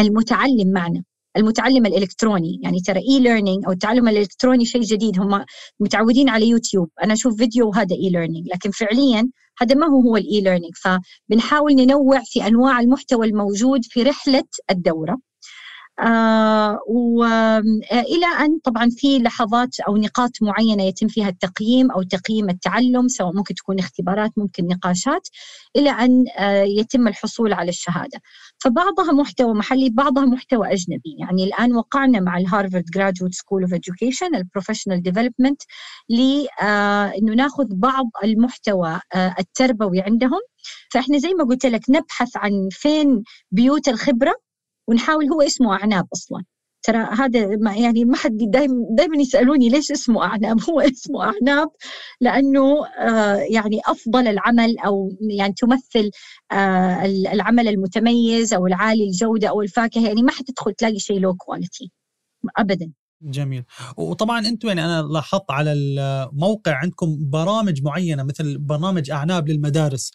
المتعلم 0.00 0.72
معنا 0.72 1.04
المتعلم 1.36 1.86
الإلكتروني. 1.86 2.60
يعني 2.62 2.80
ترى 2.80 3.00
e-learning 3.00 3.64
أو 3.66 3.72
التعلم 3.72 4.08
الإلكتروني 4.08 4.64
شيء 4.66 4.80
جديد. 4.82 5.20
هم 5.20 5.44
متعودين 5.80 6.28
على 6.28 6.48
يوتيوب. 6.48 6.88
أنا 7.04 7.12
أشوف 7.12 7.36
فيديو 7.36 7.68
وهذا 7.68 7.96
e-learning 7.96 8.48
لكن 8.48 8.70
فعليا 8.70 9.28
هذا 9.60 9.74
ما 9.74 9.86
هو 9.86 10.00
هو 10.00 10.16
ال 10.16 10.40
e-learning 10.40 10.72
فبنحاول 10.84 11.72
ننوع 11.74 12.20
في 12.24 12.46
أنواع 12.46 12.80
المحتوى 12.80 13.26
الموجود 13.26 13.80
في 13.84 14.02
رحلة 14.02 14.44
الدورة. 14.70 15.18
آه 16.00 16.78
وإلى 16.88 18.26
أن 18.40 18.58
طبعا 18.64 18.88
في 18.90 19.18
لحظات 19.18 19.80
أو 19.80 19.96
نقاط 19.96 20.30
معينة 20.42 20.82
يتم 20.82 21.08
فيها 21.08 21.28
التقييم 21.28 21.90
أو 21.90 22.02
تقييم 22.02 22.50
التعلم 22.50 23.08
سواء 23.08 23.32
ممكن 23.36 23.54
تكون 23.54 23.78
اختبارات 23.78 24.30
ممكن 24.36 24.66
نقاشات 24.66 25.28
إلى 25.76 25.90
أن 25.90 26.24
آه 26.38 26.62
يتم 26.62 27.08
الحصول 27.08 27.52
على 27.52 27.68
الشهادة. 27.68 28.20
فبعضها 28.58 29.12
محتوى 29.12 29.54
محلي 29.54 29.90
بعضها 29.90 30.24
محتوى 30.24 30.72
أجنبي. 30.72 31.16
يعني 31.18 31.44
الآن 31.44 31.74
وقعنا 31.76 32.20
مع 32.20 32.38
ال 32.38 32.44
Harvard 32.44 32.84
Graduate 32.94 33.34
School 33.34 33.62
of 33.62 33.74
Education 33.74 34.34
ال 34.34 34.39
professional 34.39 35.02
development 35.02 35.62
لأنه 36.08 37.34
ناخذ 37.34 37.66
بعض 37.70 38.06
المحتوى 38.24 39.00
آه 39.14 39.34
التربوي 39.38 40.00
عندهم. 40.00 40.40
فإحنا 40.92 41.18
زي 41.18 41.34
ما 41.34 41.44
قلت 41.44 41.66
لك 41.66 41.82
نبحث 41.90 42.36
عن 42.36 42.68
فين 42.70 43.22
بيوت 43.50 43.88
الخبرة 43.88 44.34
ونحاول 44.88 45.28
هو 45.28 45.42
اسمه 45.42 45.72
أعناب 45.74 46.06
أصلا. 46.12 46.44
ترى 46.82 46.98
هذا 46.98 47.46
ما 47.56 47.74
يعني 47.76 48.04
ما 48.04 48.16
حد 48.16 48.36
دائما 48.36 48.74
دائما 48.90 49.16
يسألوني 49.16 49.68
ليش 49.68 49.92
اسمه 49.92 50.24
أعناب؟ 50.24 50.60
هو 50.70 50.80
اسمه 50.80 51.22
أعناب 51.24 51.68
لأنه 52.20 52.86
آه 52.86 53.36
يعني 53.36 53.80
أفضل 53.86 54.28
العمل 54.28 54.78
أو 54.78 55.08
يعني 55.38 55.54
تمثل 55.54 56.10
آه 56.52 57.04
العمل 57.04 57.68
المتميز 57.68 58.54
أو 58.54 58.66
العالي 58.66 59.04
الجودة 59.04 59.48
أو 59.48 59.62
الفاكهة. 59.62 60.06
يعني 60.06 60.22
ما 60.22 60.30
حتدخل 60.32 60.72
تلاقي 60.74 60.98
شيء 60.98 61.20
لو 61.20 61.34
كواليتي 61.34 61.90
ابدا. 62.56 62.92
جميل. 63.22 63.64
وطبعا 63.96 64.38
أنتم 64.48 64.68
يعني 64.68 64.84
أنا 64.84 65.02
لاحظت 65.02 65.50
على 65.50 65.72
الموقع 65.72 66.74
عندكم 66.74 67.16
برامج 67.20 67.82
معينة 67.82 68.22
مثل 68.22 68.58
برنامج 68.58 69.10
أعناب 69.10 69.48
للمدارس. 69.48 70.12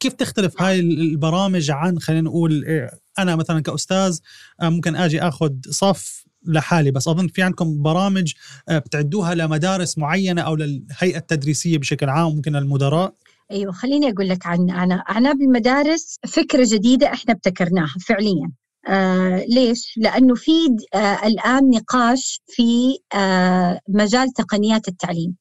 كيف 0.00 0.12
تختلف 0.12 0.62
هاي 0.62 0.80
البرامج 0.80 1.70
عن 1.70 1.98
خلينا 1.98 2.22
نقول 2.22 2.64
إيه، 2.64 2.90
أنا 3.18 3.36
مثلا 3.36 3.60
كأستاذ 3.60 4.18
آه، 4.62 4.68
ممكن 4.68 4.96
آجي 4.96 5.22
آخذ 5.22 5.52
صف 5.70 6.24
لحالي 6.46 6.90
بس 6.90 7.08
أظن 7.08 7.28
في 7.28 7.42
عندكم 7.42 7.82
برامج 7.82 8.32
آه، 8.68 8.78
بتعدوها 8.78 9.34
لمدارس 9.34 9.98
معينة 9.98 10.42
أو 10.42 10.54
للهيئة 10.56 11.16
التدريسية 11.16 11.78
بشكل 11.78 12.08
عام 12.08 12.34
ممكن 12.36 12.56
المدراء؟ 12.56 13.14
أيوه 13.50 13.72
خليني 13.72 14.10
أقول 14.10 14.28
لك 14.28 14.46
عن 14.46 14.70
أنا 14.70 14.94
اعناب 14.94 15.40
المدارس 15.42 16.18
فكرة 16.26 16.66
جديدة 16.72 17.12
إحنا 17.12 17.34
ابتكرناها 17.34 17.94
فعليا. 18.06 18.52
آه 18.88 19.44
ليش؟ 19.48 19.94
لأنه 19.96 20.34
في 20.34 20.52
آه 20.94 21.26
الآن 21.26 21.70
نقاش 21.70 22.40
في 22.48 22.98
آه 23.14 23.80
مجال 23.88 24.32
تقنيات 24.32 24.88
التعليم. 24.88 25.36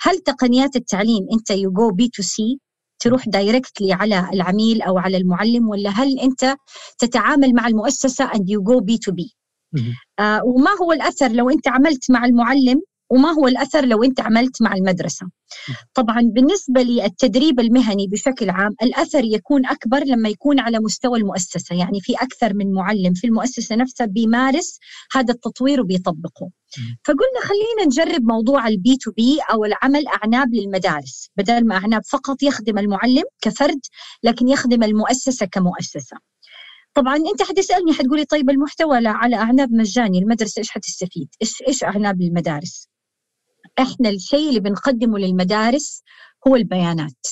هل 0.00 0.18
تقنيات 0.18 0.76
التعليم 0.76 1.26
أنت 1.32 1.50
you 1.50 1.72
go 1.72 1.90
B 1.90 2.08
to 2.08 2.22
C 2.22 2.58
تروح 2.98 3.28
directly 3.28 3.92
على 3.92 4.30
العميل 4.32 4.82
أو 4.82 4.98
على 4.98 5.16
المعلم 5.16 5.68
ولا 5.68 5.90
هل 5.90 6.18
أنت 6.18 6.56
تتعامل 6.98 7.54
مع 7.54 7.68
and 7.68 8.44
you 8.48 8.60
go 8.62 8.80
B 8.80 8.98
to 9.06 9.12
B 9.12 9.34
آه 10.18 10.40
وما 10.44 10.70
هو 10.82 10.92
الأثر 10.92 11.28
لو 11.32 11.50
أنت 11.50 11.68
عملت 11.68 12.10
مع 12.10 12.24
المعلم 12.24 12.80
وما 13.10 13.30
هو 13.30 13.48
الأثر 13.48 13.84
لو 13.84 14.04
أنت 14.04 14.20
عملت 14.20 14.62
مع 14.62 14.74
المدرسة؟ 14.74 15.26
طبعا 15.94 16.22
بالنسبة 16.22 16.82
للتدريب 16.82 17.60
المهني 17.60 18.06
بشكل 18.06 18.50
عام 18.50 18.74
الأثر 18.82 19.24
يكون 19.24 19.66
أكبر 19.66 20.04
لما 20.04 20.28
يكون 20.28 20.60
على 20.60 20.78
مستوى 20.78 21.18
المؤسسة 21.18 21.76
يعني 21.76 22.00
في 22.00 22.14
أكثر 22.14 22.54
من 22.54 22.72
معلم 22.72 23.14
في 23.14 23.26
المؤسسة 23.26 23.76
نفسها 23.76 24.06
بيمارس 24.06 24.78
هذا 25.12 25.34
التطوير 25.34 25.80
وبيطبقه. 25.80 26.50
فقلنا 27.04 27.40
خلينا 27.42 27.86
نجرب 27.86 28.22
موضوع 28.22 28.68
ال 28.68 28.82
B 28.82 28.96
to 28.96 29.10
B 29.10 29.38
أو 29.52 29.64
العمل 29.64 30.04
أعناب 30.06 30.54
للمدارس 30.54 31.30
بدل 31.36 31.66
ما 31.66 31.76
أعناب 31.76 32.02
فقط 32.04 32.42
يخدم 32.42 32.78
المعلم 32.78 33.24
كفرد 33.40 33.80
لكن 34.22 34.48
يخدم 34.48 34.82
المؤسسة 34.82 35.46
كمؤسسة 35.46 36.16
طبعا 36.94 37.16
أنت 37.16 37.42
حتسألني 37.42 37.92
حتقولي 37.92 38.24
طيب 38.24 38.50
المحتوى 38.50 39.06
على 39.06 39.36
أعناب 39.36 39.72
مجاني 39.72 40.18
المدرسة 40.18 40.58
إيش 40.58 40.70
حتستفيد؟ 40.70 41.28
إيش 41.42 41.62
إيش 41.68 41.84
أعناب 41.84 42.20
المدارس؟ 42.20 42.88
إحنا 43.78 44.08
الشيء 44.08 44.48
اللي 44.48 44.60
بنقدمه 44.60 45.18
للمدارس 45.18 46.02
هو 46.48 46.56
البيانات 46.56 47.26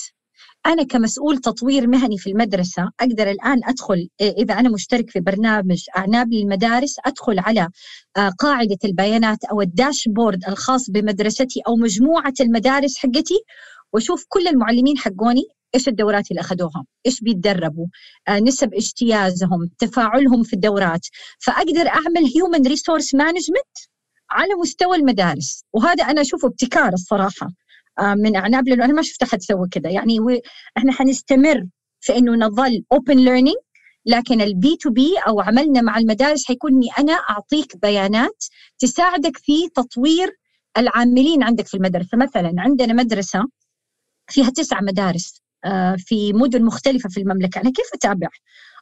أنا 0.65 0.83
كمسؤول 0.83 1.37
تطوير 1.37 1.87
مهني 1.87 2.17
في 2.17 2.29
المدرسة 2.29 2.91
أقدر 2.99 3.29
الآن 3.31 3.59
أدخل 3.63 4.09
إذا 4.21 4.53
أنا 4.53 4.69
مشترك 4.69 5.09
في 5.09 5.19
برنامج 5.19 5.83
أعناب 5.97 6.33
للمدارس 6.33 6.95
أدخل 7.05 7.39
على 7.39 7.69
آه، 8.17 8.29
قاعدة 8.29 8.77
البيانات 8.85 9.43
أو 9.45 9.61
الداشبورد 9.61 10.45
الخاص 10.47 10.89
بمدرستي 10.89 11.61
أو 11.67 11.75
مجموعة 11.75 12.33
المدارس 12.41 12.97
حقتي 12.97 13.43
وأشوف 13.93 14.25
كل 14.29 14.47
المعلمين 14.47 14.97
حقوني 14.97 15.43
إيش 15.75 15.87
الدورات 15.87 16.31
اللي 16.31 16.41
أخذوها 16.41 16.85
إيش 17.05 17.21
بيتدربوا 17.21 17.87
آه 18.27 18.39
نسب 18.39 18.73
اجتيازهم 18.73 19.69
تفاعلهم 19.79 20.43
في 20.43 20.53
الدورات. 20.53 21.07
فأقدر 21.39 21.87
أعمل 21.87 22.31
human 22.35 22.67
resource 22.67 23.15
management 23.15 23.77
على 24.31 24.53
مستوى 24.61 24.97
المدارس. 24.97 25.63
وهذا 25.73 26.03
أنا 26.03 26.21
أشوفه 26.21 26.47
ابتكار 26.47 26.93
الصراحة. 26.93 27.47
من 27.99 28.35
اعناب 28.35 28.67
لأنه 28.67 28.85
أنا 28.85 28.93
ما 28.93 29.01
شفت 29.01 29.23
أحد 29.23 29.41
سوى 29.41 29.67
كذا 29.71 29.89
يعني 29.89 30.17
إحنا 30.77 30.91
حنستمر 30.91 31.65
في 31.99 32.17
إنه 32.17 32.35
نظل 32.35 32.83
open 32.91 33.17
learning 33.17 33.55
لكن 34.05 34.41
ال 34.41 34.58
B 34.58 34.75
to 34.75 34.89
B 34.89 35.15
أو 35.27 35.41
عملنا 35.41 35.81
مع 35.81 35.97
المدارس 35.97 36.45
حيكون 36.45 36.71
اني 36.73 36.87
أنا 36.99 37.13
أعطيك 37.13 37.77
بيانات 37.77 38.43
تساعدك 38.79 39.37
في 39.37 39.69
تطوير 39.75 40.37
العاملين 40.77 41.43
عندك 41.43 41.67
في 41.67 41.77
المدرسة. 41.77 42.17
مثلا 42.17 42.53
عندنا 42.57 42.93
مدرسة 42.93 43.43
فيها 44.29 44.49
تسع 44.49 44.81
مدارس 44.81 45.41
آه، 45.65 45.95
في 45.97 46.33
مدن 46.33 46.65
مختلفة 46.65 47.09
في 47.09 47.21
المملكة. 47.21 47.61
أنا 47.61 47.71
كيف 47.71 47.85
أتابع 47.93 48.27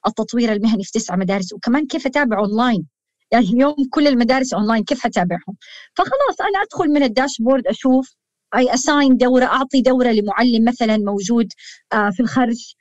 التطوير 0.08 0.54
المهني 0.54 0.84
في 0.84 0.92
تسع 0.92 1.16
مدارس؟ 1.16 1.54
وكمان 1.54 1.88
كيف 1.88 2.06
أتابع 2.08 2.40
اونلاين 2.40 2.88
يعني 3.32 3.46
اليوم 3.46 3.76
كل 3.92 4.08
المدارس 4.08 4.54
اونلاين 4.54 4.84
كيف 4.84 5.00
حتابعهم 5.04 5.56
فخلاص 5.96 6.42
أنا 6.42 6.64
أدخل 6.64 6.90
من 6.90 7.04
ال 7.04 7.10
dashboard 7.10 7.68
أشوف 7.68 8.16
I 8.56 8.74
assign 8.74 9.18
دورة 9.18 9.46
أعطي 9.46 9.82
دورة 9.82 10.08
لمعلم 10.12 10.66
مثلا 10.66 10.98
موجود 10.98 11.48
آه، 11.94 12.10
في 12.10 12.20
الخرج 12.20 12.74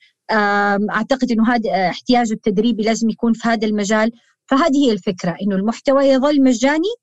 أعتقد 0.90 1.30
إنه 1.32 1.54
هذا 1.54 1.88
احتياجه 1.90 2.32
التدريبي 2.32 2.82
لازم 2.82 3.10
يكون 3.10 3.32
في 3.32 3.48
هذا 3.48 3.66
المجال. 3.66 4.12
فهذه 4.46 4.86
هي 4.86 4.92
الفكرة 4.92 5.36
إنه 5.42 5.56
المحتوى 5.56 6.04
يظل 6.04 6.42
مجاني 6.42 6.94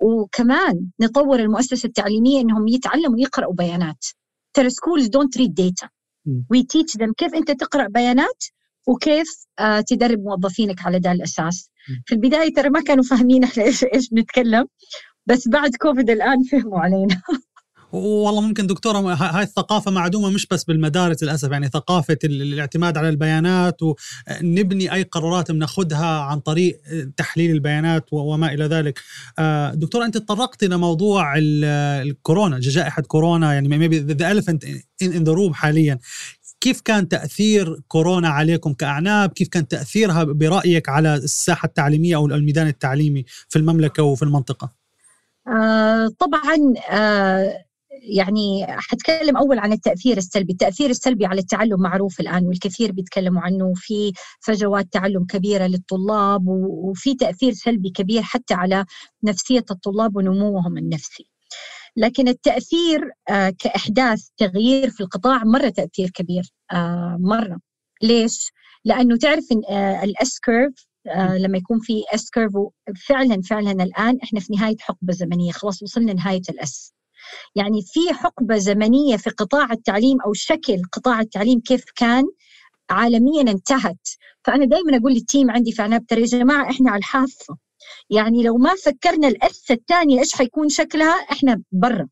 وكمان 0.00 0.90
نطور 1.00 1.40
المؤسسة 1.40 1.86
التعليمية 1.86 2.40
إنهم 2.40 2.68
يتعلموا 2.68 3.20
يقراوا 3.20 3.54
بيانات. 3.54 4.04
ترى 4.54 4.70
schools 4.70 5.06
don't 5.06 5.38
read 5.38 5.54
data 5.54 5.88
we 6.50 6.62
teach 6.62 6.96
them 6.96 7.12
كيف 7.12 7.34
أنت 7.34 7.50
تقرأ 7.50 7.86
بيانات 7.88 8.44
وكيف 8.88 9.28
آه 9.58 9.80
تدرب 9.80 10.18
موظفينك 10.20 10.86
على 10.86 10.98
ذا 10.98 11.12
الأساس. 11.12 11.70
في 12.06 12.14
البداية 12.14 12.54
ترى 12.54 12.70
ما 12.70 12.80
كانوا 12.82 13.04
فاهمين 13.04 13.44
إحنا 13.44 13.64
إيش 13.64 13.84
إيش 13.84 14.10
بنتكلم 14.10 14.66
بس 15.26 15.48
بعد 15.48 15.76
كوفيد 15.76 16.10
الآن 16.10 16.42
فهموا 16.42 16.80
علينا. 16.80 17.22
والله 17.92 18.40
ممكن 18.40 18.66
دكتورة 18.66 18.98
هاي 18.98 19.42
الثقافة 19.42 19.90
معدومة 19.90 20.30
مش 20.30 20.46
بس 20.46 20.64
بالمدارس 20.64 21.22
للأسف 21.22 21.50
يعني 21.50 21.68
ثقافة 21.68 22.18
الاعتماد 22.24 22.96
على 22.98 23.08
البيانات 23.08 23.76
ونبني 23.82 24.92
أي 24.92 25.02
قرارات 25.02 25.50
بناخذها 25.50 26.20
عن 26.20 26.40
طريق 26.40 26.80
تحليل 27.16 27.50
البيانات 27.50 28.04
وما 28.12 28.52
إلى 28.52 28.64
ذلك. 28.64 29.00
آه، 29.38 29.74
دكتورة 29.74 30.04
أنت 30.04 30.18
تطرقت 30.18 30.64
لموضوع 30.64 31.34
الكورونا 31.38 32.58
جائحة 32.60 33.02
كورونا 33.02 33.54
يعني 33.54 33.68
maybe 33.68 33.98
the 33.98 34.32
elephant 34.32 34.64
in 35.02 35.24
the 35.24 35.32
room 35.32 35.54
حاليا. 35.54 35.98
كيف 36.60 36.80
كان 36.80 37.08
تأثير 37.08 37.80
كورونا 37.88 38.28
عليكم 38.28 38.72
كأعناب؟ 38.72 39.32
كيف 39.32 39.48
كان 39.48 39.68
تأثيرها 39.68 40.24
برأيك 40.24 40.88
على 40.88 41.14
الساحة 41.14 41.66
التعليمية 41.66 42.16
أو 42.16 42.26
الميدان 42.26 42.66
التعليمي 42.66 43.24
في 43.48 43.58
المملكة 43.58 44.02
وفي 44.02 44.22
المنطقة؟ 44.22 44.72
آه 45.48 46.08
طبعا 46.18 46.74
آه 46.90 47.65
يعني 48.02 48.66
حتكلم 48.68 49.36
أول 49.36 49.58
عن 49.58 49.72
التأثير 49.72 50.16
السلبي، 50.16 50.52
التأثير 50.52 50.90
السلبي 50.90 51.26
على 51.26 51.40
التعلم 51.40 51.80
معروف 51.80 52.20
الآن 52.20 52.46
والكثير 52.46 52.92
بيتكلموا 52.92 53.42
عنه 53.42 53.72
في 53.76 54.12
فجوات 54.40 54.92
تعلم 54.92 55.24
كبيرة 55.24 55.66
للطلاب 55.66 56.46
وفي 56.48 57.14
تأثير 57.14 57.52
سلبي 57.52 57.90
كبير 57.90 58.22
حتى 58.22 58.54
على 58.54 58.84
نفسية 59.24 59.64
الطلاب 59.70 60.16
ونموهم 60.16 60.78
النفسي. 60.78 61.30
لكن 61.96 62.28
التأثير 62.28 63.10
آه، 63.30 63.50
كأحداث 63.58 64.28
تغيير 64.36 64.90
في 64.90 65.00
القطاع 65.00 65.44
مرة 65.44 65.68
تأثير 65.68 66.10
كبير 66.10 66.42
آه، 66.72 67.16
مرة. 67.20 67.58
ليش؟ 68.02 68.52
لأنه 68.84 69.16
تعرف 69.16 69.44
آه، 69.70 70.04
ال 70.04 70.40
S-curve 70.40 70.86
لما 71.16 71.58
يكون 71.58 71.80
في 71.80 72.02
S-curve 72.14 72.52
فعلا 73.08 73.42
فعلا 73.42 73.70
الآن 73.84 74.18
إحنا 74.22 74.40
في 74.40 74.52
نهاية 74.52 74.76
حقبة 74.80 75.12
زمنية 75.12 75.52
خلاص 75.52 75.82
وصلنا 75.82 76.12
نهاية 76.12 76.42
ال 76.48 76.71
S 76.71 76.95
يعني 77.54 77.82
في 77.82 78.14
حقبة 78.14 78.56
زمنية 78.56 79.16
في 79.16 79.30
قطاع 79.30 79.72
التعليم 79.72 80.20
أو 80.20 80.32
شكل 80.32 80.82
قطاع 80.92 81.20
التعليم 81.20 81.60
كيف 81.60 81.84
كان 81.96 82.24
عالميا 82.90 83.42
انتهت. 83.42 84.08
فأنا 84.44 84.64
دائما 84.64 84.96
أقول 84.96 85.12
لل 85.12 85.25
team 85.25 85.50
عندي 85.50 85.72
في 85.72 85.82
عناب 85.82 86.06
ترى 86.06 86.20
يا 86.20 86.26
جماعة 86.26 86.70
إحنا 86.70 86.90
على 86.90 86.98
الحافة. 86.98 87.56
يعني 88.10 88.42
لو 88.42 88.56
ما 88.56 88.74
فكرنا 88.84 89.28
ال 89.28 89.49
S 89.49 89.70
الثانية 89.70 90.20
إيش 90.20 90.34
حيكون 90.34 90.68
شكلها 90.68 91.14
إحنا 91.32 91.62
برا. 91.72 92.08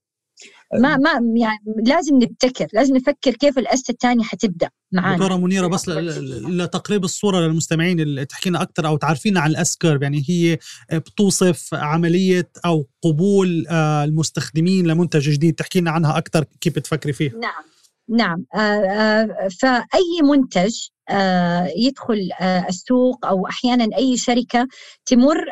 ما 0.72 0.96
ما 0.96 1.10
يعني 1.36 1.58
لازم 1.86 2.16
نبتكر 2.16 2.66
لازم 2.72 2.96
نفكر 2.96 3.30
كيف 3.30 3.58
ال 3.58 3.74
S 3.74 3.90
الثانية 3.90 4.24
حتبدأ 4.24 4.68
معانا. 4.92 5.16
دكتورة 5.16 5.36
منيرة 5.36 5.66
بس 5.66 5.88
لتقريب 5.88 7.04
الصورة 7.04 7.40
للمستمعين 7.40 8.00
اللي 8.00 8.24
تحكي 8.24 8.50
لنا 8.50 8.62
أكثر 8.62 8.86
أو 8.86 8.96
تعرفينا 8.96 9.40
عن 9.40 9.50
ال 9.50 9.76
S-curve. 9.76 10.02
يعني 10.02 10.24
هي 10.28 10.58
بتوصف 10.92 11.74
عملية 11.74 12.50
أو 12.64 12.86
قبول 13.02 13.66
آه، 13.68 14.04
المستخدمين 14.04 14.86
لمنتج 14.86 15.30
جديد. 15.30 15.54
تحكي 15.54 15.80
لنا 15.80 15.90
عنها 15.90 16.18
أكثر 16.18 16.44
كيف 16.60 16.74
بتفكري 16.76 17.12
فيه 17.12 17.30
نعم 17.30 17.64
نعم. 18.08 18.44
آه، 18.54 18.58
آه، 18.58 19.48
فأي 19.60 20.22
منتج 20.22 20.74
يدخل 21.76 22.28
السوق 22.68 23.26
أو 23.26 23.46
أحيانا 23.46 23.96
أي 23.96 24.16
شركة 24.16 24.68
تمر 25.06 25.44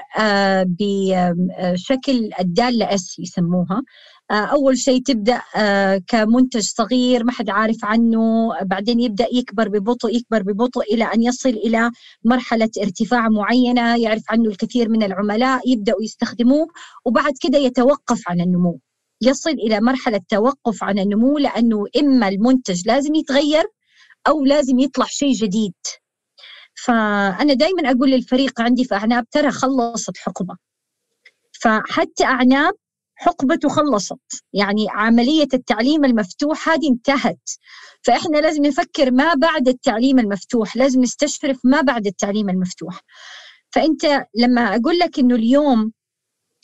بشكل 0.64 2.30
الداله 2.40 2.94
اس 2.94 3.18
يسموها. 3.18 3.82
آه، 4.32 4.34
أول 4.34 4.78
شيء 4.78 5.02
تبدأ 5.02 5.42
آه، 5.56 6.02
كمنتج 6.06 6.60
صغير 6.60 7.24
ما 7.24 7.32
حد 7.32 7.50
عارف 7.50 7.84
عنه 7.84 8.50
بعدين 8.62 9.00
يبدأ 9.00 9.26
يكبر 9.32 9.68
ببطء 9.68 10.16
يكبر 10.16 10.42
ببطء 10.42 10.94
إلى 10.94 11.04
أن 11.04 11.22
يصل 11.22 11.48
إلى 11.48 11.90
مرحلة 12.24 12.70
ارتفاع 12.82 13.28
معينة 13.28 13.96
يعرف 13.96 14.22
عنه 14.28 14.48
الكثير 14.48 14.88
من 14.88 15.02
العملاء 15.02 15.70
يبدأوا 15.70 16.02
يستخدموه 16.02 16.68
وبعد 17.04 17.32
كده 17.40 17.58
يتوقف 17.58 18.20
عن 18.28 18.40
النمو. 18.40 18.80
يصل 19.22 19.50
إلى 19.50 19.80
مرحلة 19.80 20.20
توقف 20.28 20.84
عن 20.84 20.98
النمو 20.98 21.38
لأنه 21.38 21.84
إما 22.00 22.28
المنتج 22.28 22.82
لازم 22.86 23.14
يتغير 23.14 23.64
أو 24.28 24.44
لازم 24.44 24.78
يطلع 24.78 25.06
شيء 25.08 25.32
جديد. 25.32 25.74
فأنا 26.74 27.54
دائما 27.54 27.90
أقول 27.90 28.10
للفريق 28.10 28.60
عندي 28.60 28.84
في 28.84 28.94
أعناب 28.94 29.28
ترى 29.30 29.50
خلصت 29.50 30.16
حقبة 30.16 30.56
فحتى 31.60 32.24
أعناب 32.24 32.74
حقبته 33.22 33.68
خلصت 33.68 34.44
يعني 34.52 34.86
عملية 34.90 35.48
التعليم 35.54 36.04
المفتوح 36.04 36.68
هذه 36.68 36.88
انتهت. 36.88 37.50
فإحنا 38.02 38.38
لازم 38.38 38.66
نفكر 38.66 39.10
ما 39.10 39.34
بعد 39.34 39.68
التعليم 39.68 40.18
المفتوح 40.18 40.76
لازم 40.76 41.00
نستشرف 41.00 41.60
ما 41.64 41.80
بعد 41.80 42.06
التعليم 42.06 42.50
المفتوح. 42.50 43.00
فأنت 43.70 44.26
لما 44.34 44.76
أقول 44.76 44.98
لك 44.98 45.18
أنه 45.18 45.34
اليوم 45.34 45.92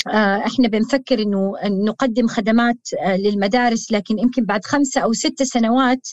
آه، 0.07 0.47
إحنا 0.47 0.68
بنفكر 0.68 1.23
إنه 1.23 1.53
نقدم 1.64 2.27
خدمات 2.29 2.88
آه، 3.03 3.16
للمدارس 3.16 3.92
لكن 3.92 4.18
يمكن 4.18 4.44
بعد 4.44 4.64
خمسة 4.64 5.01
أو 5.01 5.12
ست 5.12 5.42
سنوات 5.42 6.09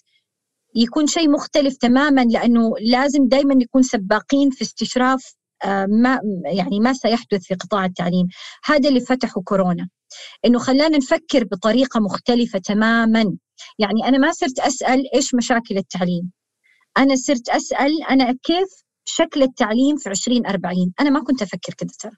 يكون 0.75 1.07
شيء 1.07 1.29
مختلف 1.29 1.77
تماما 1.77 2.21
لأنه 2.21 2.73
لازم 2.81 3.27
دائما 3.27 3.55
نكون 3.55 3.83
سباقين 3.83 4.49
في 4.49 4.61
استشراف 4.61 5.35
آه، 5.65 5.85
ما 5.85 6.19
يعني 6.45 6.79
ما 6.79 6.93
سيحدث 6.93 7.43
في 7.43 7.55
قطاع 7.55 7.85
التعليم. 7.85 8.27
هذا 8.65 8.89
اللي 8.89 8.99
فتحه 8.99 9.41
كورونا. 9.41 9.89
إنه 10.45 10.59
خلانا 10.59 10.97
نفكر 10.97 11.43
بطريقة 11.43 11.99
مختلفة 11.99 12.59
تماما. 12.59 13.35
يعني 13.79 14.07
أنا 14.07 14.17
ما 14.17 14.31
صرت 14.31 14.59
أسأل 14.59 15.15
إيش 15.15 15.35
مشاكل 15.35 15.77
التعليم. 15.77 16.31
أنا 16.97 17.15
صرت 17.15 17.49
أسأل 17.49 18.03
أنا 18.09 18.35
كيف 18.43 18.67
شكل 19.05 19.43
التعليم 19.43 19.97
في 19.97 20.09
2040 20.09 20.93
أنا 20.99 21.09
ما 21.09 21.23
كنت 21.23 21.41
أفكر 21.41 21.73
كده 21.77 21.89
ترى. 21.99 22.11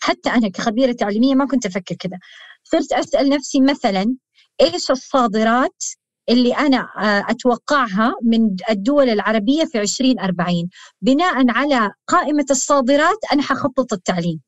حتى 0.00 0.30
أنا 0.30 0.48
كخبيرة 0.48 0.92
تعليمية 0.92 1.34
ما 1.34 1.46
كنت 1.46 1.66
أفكر 1.66 1.94
كده. 2.00 2.18
صرت 2.64 2.92
أسأل 2.92 3.28
نفسي 3.28 3.60
مثلا 3.60 4.16
إيش 4.60 4.90
الصادرات 4.90 5.84
اللي 6.30 6.54
أنا 6.54 6.78
آه، 6.98 7.24
أتوقعها 7.30 8.14
من 8.22 8.56
الدول 8.70 9.08
العربية 9.08 9.64
في 9.64 9.80
2040 9.80 10.68
بناء 11.02 11.50
على 11.50 11.90
قائمة 12.06 12.44
الصادرات 12.50 13.18
أنا 13.32 13.42
حخطط 13.42 13.92
التعليم. 13.92 14.40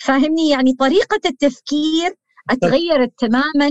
فاهمني؟ 0.00 0.48
يعني 0.48 0.74
طريقة 0.74 1.20
التفكير 1.26 2.14
اتغيرت 2.50 3.12
تماما 3.18 3.70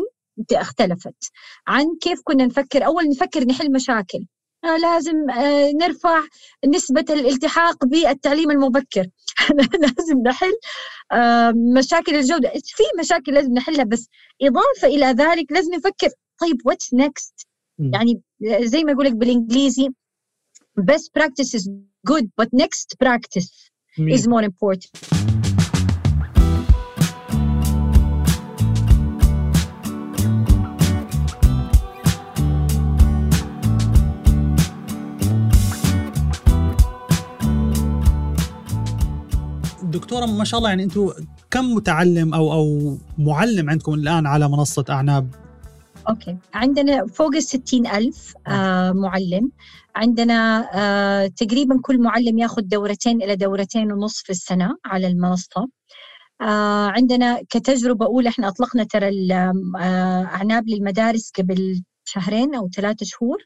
اختلفت. 0.52 1.32
عن 1.68 1.86
كيف 2.02 2.22
كنا 2.24 2.46
نفكر؟ 2.46 2.86
أول 2.86 3.10
نفكر 3.10 3.44
نحل 3.46 3.72
مشاكل. 3.72 4.26
آه 4.64 4.78
لازم 4.78 5.30
آه 5.30 5.72
نرفع 5.72 6.22
نسبة 6.68 7.06
الالتحاق 7.10 7.86
بالتعليم 7.86 8.52
المبكر. 8.52 9.08
لازم 9.84 10.22
نحل 10.26 10.54
آه 11.12 11.54
مشاكل 11.78 12.16
الجودة. 12.16 12.50
في 12.50 12.84
مشاكل 13.00 13.34
لازم 13.34 13.54
نحلها 13.54 13.84
بس 13.84 14.08
إضافة 14.42 14.88
إلى 14.88 15.06
ذلك 15.06 15.52
لازم 15.52 15.74
نفكر 15.74 16.10
طيب 16.42 16.58
what's 16.66 16.94
next 16.94 17.48
يعني 17.80 18.22
زي 18.62 18.84
ما 18.84 18.94
أقول 18.94 19.06
لك 19.06 19.14
بالإنجليزي 19.14 19.90
best 20.82 21.10
practice 21.20 21.54
is 21.60 21.70
good 22.10 22.26
but 22.42 22.48
next 22.54 22.96
practice 23.04 23.70
is 23.98 24.28
more 24.28 24.44
important. 24.44 25.29
دكتورة 40.00 40.26
ما 40.26 40.44
شاء 40.44 40.58
الله 40.58 40.70
يعني 40.70 40.84
أنتم 40.84 41.10
كم 41.52 41.74
متعلم 41.74 42.34
أو 42.34 42.54
أو 42.54 42.98
معلم 43.18 43.70
عندكم 43.70 43.94
الآن 43.94 44.26
على 44.26 44.50
منصة 44.50 44.86
أعناب؟ 44.90 45.30
أوكي. 46.10 46.38
عندنا 46.54 47.08
فوق 47.08 47.36
الستين 47.36 47.88
ألف 47.88 48.34
آه 48.48 48.92
معلم. 48.92 49.52
عندنا 49.96 50.70
آه 50.74 51.28
تقريبا 51.28 51.80
كل 51.82 52.02
معلم 52.02 52.38
ياخذ 52.38 52.62
دورتين 52.62 53.22
إلى 53.22 53.36
دورتين 53.36 53.92
ونصف 53.92 54.24
في 54.24 54.30
السنة 54.30 54.78
على 54.86 55.08
المنصة. 55.08 55.68
آه 56.42 56.88
عندنا 56.88 57.42
كتجربة 57.50 58.06
أولى 58.06 58.30
إحنا 58.30 58.48
أطلقنا 58.48 58.84
ترى 58.84 59.34
آه، 59.80 60.62
للمدارس 60.68 61.32
قبل 61.38 61.84
شهرين 62.06 62.56
أو 62.56 62.70
ثلاثة 62.76 63.06
شهور. 63.06 63.38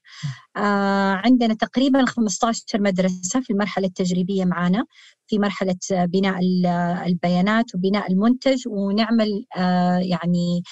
آه 0.57 1.13
عندنا 1.13 1.53
تقريبا 1.53 2.05
15 2.05 2.81
مدرسة 2.81 3.41
في 3.41 3.53
المرحلة 3.53 3.87
التجريبية 3.87 4.45
معنا 4.45 4.85
في 5.33 5.39
مرحلة 5.39 5.75
بناء 5.91 6.39
البيانات 7.07 7.75
وبناء 7.75 8.11
المنتج 8.11 8.67
ونعمل 8.67 9.45
آه 9.57 9.97
يعني 9.97 10.63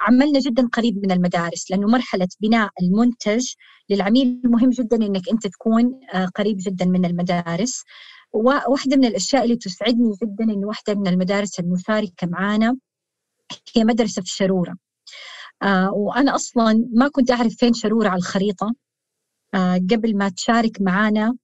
عملنا 0.00 0.38
جدا 0.38 0.68
قريب 0.72 0.98
من 1.06 1.12
المدارس 1.12 1.70
لأنه 1.70 1.86
مرحلة 1.88 2.28
بناء 2.40 2.70
المنتج 2.82 3.46
للعميل 3.90 4.40
مهم 4.44 4.70
جدا 4.70 4.96
إنك 4.96 5.28
أنت 5.32 5.46
تكون 5.46 6.00
آه، 6.14 6.26
قريب 6.26 6.56
جدا 6.60 6.84
من 6.84 7.04
المدارس. 7.04 7.82
وواحده 8.32 8.96
من 8.96 9.04
الأشياء 9.04 9.44
اللي 9.44 9.56
تسعدني 9.56 10.12
جدا 10.22 10.44
انه 10.44 10.66
واحدة 10.66 10.94
من 10.94 11.06
المدارس 11.06 11.60
المشاركة 11.60 12.26
معانا 12.26 12.76
هي 13.76 13.84
مدرسة 13.84 14.22
في 14.22 14.28
شرورة. 14.28 14.74
آه 15.62 15.90
وأنا 15.94 16.34
أصلا 16.34 16.88
ما 16.92 17.08
كنت 17.08 17.30
أعرف 17.30 17.54
فين 17.58 17.72
شرورة 17.74 18.08
على 18.08 18.18
الخريطة 18.18 18.74
آه 19.54 19.74
قبل 19.90 20.16
ما 20.16 20.28
تشارك 20.28 20.80
معانا 20.80 21.34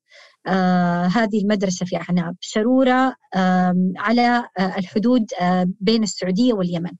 آه 0.46 1.04
هذه 1.06 1.42
المدرسة 1.42 1.86
في 1.86 1.96
أعناب 1.96 2.36
شرورة 2.40 3.14
آه 3.34 3.74
على 3.96 4.48
آه 4.58 4.78
الحدود 4.78 5.26
آه 5.40 5.66
بين 5.80 6.02
السعودية 6.02 6.52
واليمن. 6.52 6.92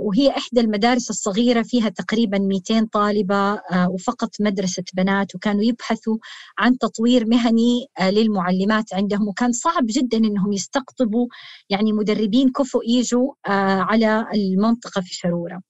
وهي 0.00 0.30
إحدى 0.30 0.60
المدارس 0.60 1.10
الصغيرة 1.10 1.62
فيها 1.62 1.88
تقريبا 1.88 2.38
200 2.38 2.88
طالبة 2.92 3.60
وفقط 3.90 4.30
مدرسة 4.40 4.82
بنات 4.94 5.34
وكانوا 5.34 5.62
يبحثوا 5.62 6.16
عن 6.58 6.78
تطوير 6.78 7.26
مهني 7.26 7.86
للمعلمات 8.00 8.94
عندهم 8.94 9.28
وكان 9.28 9.52
صعب 9.52 9.86
جدا 9.86 10.18
إنهم 10.18 10.52
يستقطبوا 10.52 11.26
يعني 11.70 11.92
مدربين 11.92 12.52
كفؤ 12.52 12.80
يجوا 12.86 13.32
على 13.46 14.26
المنطقة 14.34 15.00
في 15.00 15.14
شرورة 15.14 15.60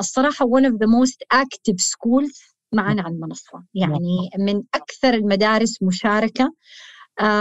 الصراحة 0.00 0.46
one 0.46 0.64
of 0.64 0.72
the 0.72 0.88
most 0.88 1.38
active 1.42 1.80
schools 1.80 2.57
معنا 2.72 3.02
على 3.02 3.14
المنصة. 3.14 3.64
يعني 3.74 4.30
من 4.38 4.62
أكثر 4.74 5.14
المدارس 5.14 5.82
مشاركة. 5.82 6.54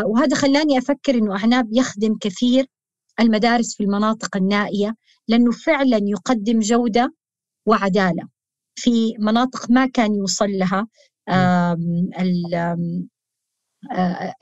وهذا 0.05 0.35
خلاني 0.35 0.77
أفكر 0.77 1.15
إنه 1.15 1.35
أعناب 1.35 1.69
يخدم 1.73 2.17
كثير 2.21 2.65
المدارس 3.19 3.75
في 3.75 3.83
المناطق 3.83 4.37
النائية 4.37 4.95
لأنه 5.27 5.51
فعلا 5.51 5.99
يقدم 6.03 6.59
جودة 6.59 7.13
وعدالة 7.65 8.27
في 8.75 9.13
مناطق 9.19 9.71
ما 9.71 9.85
كان 9.85 10.15
يوصل 10.15 10.49
لها 10.49 10.87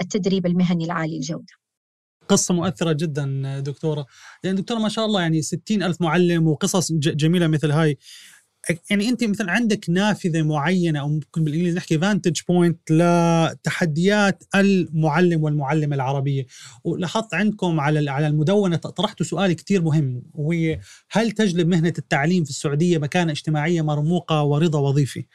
التدريب 0.01 0.45
المهني 0.45 0.85
العالي 0.85 1.17
الجودة. 1.17 1.53
قصة 2.27 2.53
مؤثرة 2.53 2.91
جدا 2.91 3.59
دكتورة. 3.59 4.05
يعني 4.43 4.61
دكتورة 4.61 4.79
ما 4.79 4.89
شاء 4.89 5.05
الله 5.05 5.21
يعني 5.21 5.41
ستين 5.41 5.83
ألف 5.83 6.01
معلم 6.01 6.47
وقصص 6.47 6.91
جميلة 6.91 7.47
مثل 7.47 7.71
هاي. 7.71 7.97
يعني 8.89 9.09
انت 9.09 9.23
مثلا 9.23 9.51
عندك 9.51 9.89
نافذة 9.89 10.41
معينة 10.41 10.99
أو 10.99 11.09
ممكن 11.09 11.43
بالإنجليزي 11.43 11.77
نحكي 11.77 11.99
vantage 11.99 12.41
point 12.49 12.91
لتحديات 12.91 14.43
المعلم 14.55 15.43
والمعلمة 15.43 15.95
العربية. 15.95 16.45
ولاحظت 16.83 17.33
عندكم 17.33 17.79
على 17.79 18.11
على 18.11 18.27
المدونة 18.27 18.75
طرحتوا 18.77 19.25
سؤال 19.25 19.53
كثير 19.53 19.81
مهم 19.81 20.23
وهي 20.33 20.79
هل 21.11 21.31
تجلب 21.31 21.67
مهنة 21.67 21.93
التعليم 21.97 22.43
في 22.43 22.49
السعودية 22.49 22.97
مكانة 22.97 23.31
اجتماعية 23.31 23.81
مرموقة 23.81 24.43
ورضا 24.43 24.79
وظيفي؟ 24.79 25.25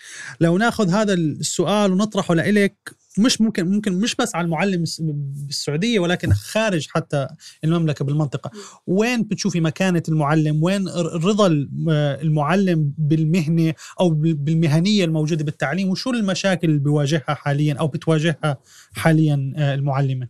لو 0.40 0.58
ناخذ 0.58 0.90
هذا 0.90 1.14
السؤال 1.14 1.92
ونطرحه 1.92 2.34
لإلك 2.34 2.99
مش 3.18 3.40
ممكن 3.40 3.66
ممكن 3.66 4.00
مش 4.00 4.16
بس 4.16 4.34
على 4.34 4.44
المعلم 4.44 4.84
بالسعودية 5.00 6.00
ولكن 6.00 6.32
خارج 6.32 6.88
حتى 6.88 7.28
المملكة 7.64 8.04
بالمنطقة. 8.04 8.50
وين 8.86 9.22
بتشوفي 9.22 9.60
مكانة 9.60 10.02
المعلم؟ 10.08 10.62
وين 10.62 10.88
رضا 10.98 11.46
المعلم 12.22 12.94
بالمهنة 12.98 13.74
أو 14.00 14.10
بالمهنية 14.14 15.04
الموجودة 15.04 15.44
بالتعليم؟ 15.44 15.88
وشو 15.88 16.10
المشاكل 16.10 16.68
اللي 16.68 16.80
بيواجهها 16.80 17.34
حاليا 17.34 17.74
أو 17.74 17.88
بتواجهها 17.88 18.58
حاليا 18.92 19.52
آه، 19.56 19.74
المعلمة؟ 19.74 20.28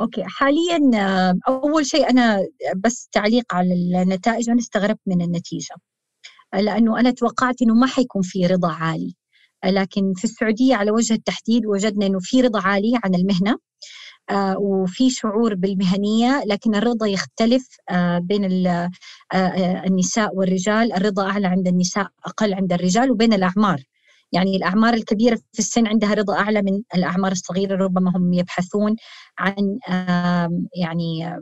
أوكي 0.00 0.22
حاليا 0.24 0.90
آه، 0.94 1.34
أول 1.48 1.86
شيء 1.86 2.10
أنا 2.10 2.38
بس 2.76 3.08
تعليق 3.12 3.54
على 3.54 3.74
النتائج 3.74 4.50
أنا 4.50 4.58
استغربت 4.58 5.00
من 5.06 5.22
النتيجة. 5.22 5.74
لأنه 6.54 7.00
أنا 7.00 7.10
توقعت 7.10 7.62
إنه 7.62 7.74
ما 7.74 7.86
حيكون 7.86 8.22
في 8.22 8.46
رضا 8.46 8.72
عالي. 8.72 9.14
لكن 9.64 10.12
في 10.16 10.24
السعودية 10.24 10.74
على 10.76 10.90
وجه 10.90 11.14
التحديد 11.14 11.66
وجدنا 11.66 12.06
أنه 12.06 12.18
في 12.22 12.40
رضا 12.40 12.60
عالي 12.60 12.92
عن 13.04 13.14
المهنة 13.14 13.58
آه 14.30 14.58
وفي 14.58 15.10
شعور 15.10 15.54
بالمهنية 15.54 16.42
لكن 16.46 16.74
الرضا 16.74 17.06
يختلف 17.06 17.76
آه 17.90 18.18
بين 18.18 18.66
آه, 18.66 18.90
النساء 19.86 20.34
والرجال. 20.36 20.92
الرضا 20.92 21.30
أعلى 21.30 21.46
عند 21.46 21.68
النساء 21.68 22.08
أقل 22.26 22.54
عند 22.54 22.72
الرجال 22.72 23.10
وبين 23.10 23.32
الأعمار. 23.32 23.82
يعني 24.32 24.56
الأعمار 24.56 24.94
الكبيرة 24.94 25.36
في 25.52 25.58
السن 25.58 25.86
عندها 25.86 26.14
رضا 26.14 26.34
أعلى 26.38 26.62
من 26.62 26.82
الأعمار 26.94 27.32
الصغيرة 27.32 27.76
ربما 27.84 28.12
هم 28.16 28.32
يبحثون 28.32 28.96
عن 29.38 29.78
يعني 30.76 31.36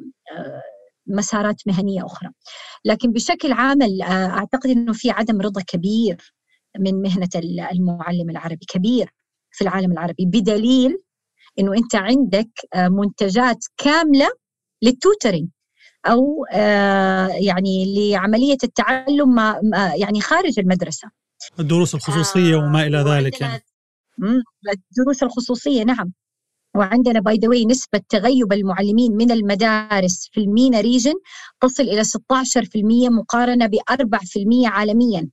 مسارات 1.06 1.56
مهنية 1.66 2.06
أخرى. 2.06 2.30
لكن 2.84 3.12
بشكل 3.12 3.52
عام 3.52 3.78
أعتقد 4.02 4.70
أنه 4.70 4.92
في 4.92 5.10
عدم 5.10 5.40
رضا 5.40 5.62
كبير 5.66 6.34
من 6.78 7.02
مهنة 7.02 7.28
المعلم 7.72 8.30
العربي 8.30 8.66
كبير 8.68 9.10
في 9.50 9.62
العالم 9.64 9.92
العربي 9.92 10.26
بدليل 10.26 10.98
إنه 11.58 11.72
أنت 11.74 11.94
عندك 11.94 12.50
آه، 12.74 12.88
منتجات 12.88 13.64
كاملة 13.76 14.28
لل 14.82 14.95
tutoring 14.95 15.48
أو 16.06 16.44
آه، 16.52 17.28
يعني 17.28 17.94
لعملية 17.96 18.58
التعلم 18.64 19.38
يعني 19.94 20.20
خارج 20.20 20.58
المدرسة. 20.58 21.10
الدروس 21.60 21.94
الخصوصية 21.94 22.54
آه 22.54 22.58
وما 22.58 22.86
إلى 22.86 22.98
ذلك 22.98 23.40
يعني. 23.40 23.62
الدروس 24.72 25.22
الخصوصية 25.22 25.82
نعم. 25.84 26.12
وعندنا 26.76 27.20
by 27.20 27.36
the 27.36 27.42
way 27.42 27.48
نسبة 27.66 28.00
تغيب 28.08 28.52
المعلمين 28.52 29.12
من 29.12 29.30
المدارس 29.30 30.28
في 30.32 30.40
ال 30.40 30.48
MENA 30.48 30.80
region 30.80 31.14
تصل 31.60 31.82
إلى 31.82 32.04
16% 32.04 33.10
مقارنة 33.10 33.66
ب 33.66 33.74
4% 33.74 34.66
عالميا. 34.66 35.28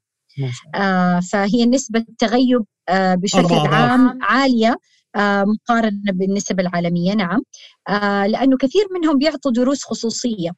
فهي 1.31 1.65
نسبة 1.65 2.05
تغيب 2.19 2.65
آه 2.89 3.15
بشكل 3.15 3.55
عام 3.55 4.19
عالية 4.21 4.75
آه 5.15 5.43
مقارنة 5.43 6.11
بالنسب 6.13 6.59
العالمية 6.59 7.13
نعم. 7.13 7.41
آه 7.89 8.27
لأنه 8.27 8.57
كثير 8.57 8.85
منهم 8.91 9.17
بيعطوا 9.17 9.51
دروس 9.51 9.83
خصوصية. 9.83 10.49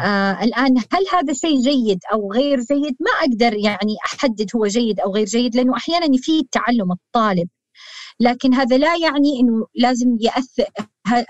آه 0.00 0.44
الآن 0.44 0.78
هل 0.78 1.04
هذا 1.12 1.32
شيء 1.32 1.60
جيد 1.60 1.98
أو 2.12 2.32
غير 2.32 2.58
جيد؟ 2.60 2.96
ما 3.00 3.10
أقدر 3.20 3.54
يعني 3.54 3.96
أحدد 4.06 4.46
هو 4.56 4.66
جيد 4.66 5.00
أو 5.00 5.14
غير 5.14 5.26
جيد 5.26 5.56
لأنه 5.56 5.76
أحيانا 5.76 6.06
يفيد 6.14 6.46
تعلم 6.52 6.92
الطالب. 6.92 7.48
لكن 8.20 8.54
هذا 8.54 8.78
لا 8.78 8.96
يعني 8.96 9.40
إنه 9.40 9.66
لازم 9.74 10.16
ياثر 10.20 10.64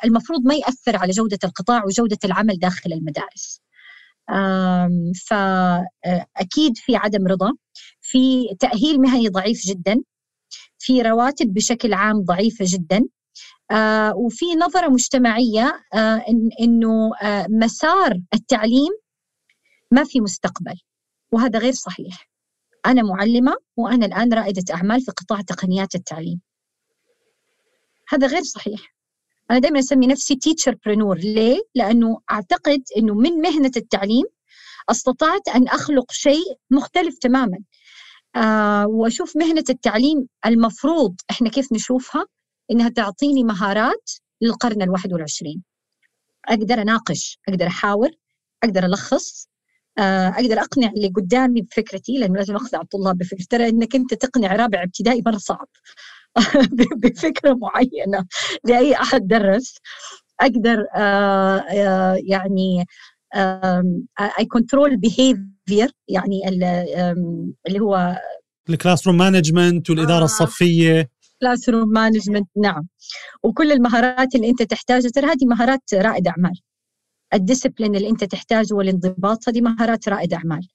المفروض 0.04 0.46
ما 0.46 0.54
يأثر 0.54 0.96
على 0.96 1.12
جودة 1.12 1.38
القطاع 1.44 1.84
وجودة 1.84 2.18
العمل 2.24 2.58
داخل 2.58 2.92
المدارس. 2.92 3.61
فاكيد 5.26 6.76
في 6.76 6.96
عدم 6.96 7.26
رضا 7.26 7.52
في 8.00 8.54
تأهيل 8.60 9.00
مهني 9.00 9.28
ضعيف 9.28 9.66
جدا 9.66 10.02
في 10.78 11.02
رواتب 11.02 11.54
بشكل 11.54 11.94
عام 11.94 12.20
ضعيفة 12.24 12.64
جدا 12.68 13.02
آه 13.70 14.16
وفي 14.16 14.44
نظرة 14.54 14.88
مجتمعية 14.88 15.72
آه 15.94 16.24
آه 17.22 17.46
مسار 17.50 18.20
التعليم 18.34 18.92
ما 19.90 20.04
في 20.04 20.20
مستقبل 20.20 20.74
وهذا 21.32 21.58
غير 21.58 21.72
صحيح. 21.72 22.28
أنا 22.86 23.02
معلمة 23.02 23.56
وأنا 23.76 24.06
الآن 24.06 24.32
رائدة 24.32 24.74
أعمال 24.74 25.00
في 25.00 25.10
قطاع 25.10 25.40
تقنيات 25.40 25.94
التعليم. 25.94 26.40
هذا 28.08 28.26
غير 28.26 28.42
صحيح. 28.42 28.94
أنا 29.50 29.58
دائما 29.58 29.78
أسمي 29.78 30.06
نفسي 30.06 30.36
teacherpreneur 30.36 31.18
ليه؟ 31.18 31.60
لأنه 31.74 32.20
أعتقد 32.30 32.82
أنه 32.98 33.14
من 33.14 33.30
مهنة 33.32 33.70
التعليم 33.76 34.24
أستطعت 34.90 35.48
أن 35.48 35.68
أخلق 35.68 36.12
شيء 36.12 36.58
مختلف 36.70 37.18
تماما. 37.18 37.58
آه 38.36 38.86
وأشوف 38.86 39.36
مهنة 39.36 39.64
التعليم 39.70 40.28
المفروض 40.46 41.14
إحنا 41.30 41.48
كيف 41.48 41.72
نشوفها؟ 41.72 42.26
إنها 42.70 42.88
تعطيني 42.88 43.44
مهارات 43.44 44.10
للقرن 44.40 44.82
الواحد 44.82 45.12
والعشرين. 45.12 45.62
أقدر 46.48 46.82
أناقش 46.82 47.38
أقدر 47.48 47.66
أحاور 47.66 48.10
أقدر 48.64 48.84
ألخص. 48.84 49.48
آه 49.98 50.28
أقدر 50.28 50.58
أقنع 50.60 50.88
اللي 50.88 51.08
قدامي 51.08 51.62
بفكرتي 51.62 52.18
لأنه 52.18 52.34
لازم 52.34 52.56
أقنع 52.56 52.80
الطلاب 52.80 53.18
بفكرة 53.18 53.44
ترى 53.50 53.68
إنك 53.68 53.94
أنت 53.94 54.14
تقنع 54.14 54.56
رابع 54.56 54.82
ابتدائي 54.82 55.22
مرة 55.26 55.38
صعب. 55.38 55.68
بفكرة 57.02 57.54
معينة 57.54 58.26
لأي 58.64 58.94
أحد 58.94 59.26
درس 59.26 59.74
أقدر 60.40 60.86
آه 60.96 61.58
آه 61.58 62.18
يعني 62.24 62.86
I 64.38 64.44
control 64.44 64.90
behavior 64.90 65.52
behavior 65.66 65.92
يعني 66.08 66.48
اللي 67.68 67.80
هو 67.80 68.16
ال 68.70 69.06
classroom 69.06 69.16
management 69.16 69.90
والإدارة 69.90 70.22
آه. 70.22 70.24
الصفية. 70.24 71.10
classroom 71.40 71.88
management 71.88 72.48
نعم. 72.62 72.88
وكل 73.42 73.72
المهارات 73.72 74.34
اللي 74.34 74.48
أنت 74.50 74.62
تحتاجها 74.62 75.10
ترى 75.10 75.26
هذه 75.26 75.46
مهارات 75.46 75.94
رائد 75.94 76.28
أعمال. 76.28 76.60
ال 77.34 77.40
discipline 77.40 77.96
اللي 77.96 78.08
أنت 78.10 78.24
تحتاجه 78.24 78.74
والانضباط 78.74 79.48
هذه 79.48 79.60
مهارات 79.60 80.08
رائد 80.08 80.34
أعمال. 80.34 80.68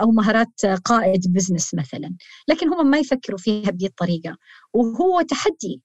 أو 0.00 0.10
مهارات 0.10 0.66
قائد 0.84 1.32
business 1.32 1.74
مثلا. 1.74 2.14
لكن 2.48 2.68
هم 2.68 2.90
ما 2.90 2.98
يفكروا 2.98 3.38
فيها 3.38 3.70
بهذه 3.70 3.86
الطريقة. 3.86 4.36
وهو 4.74 5.20
تحدي 5.22 5.82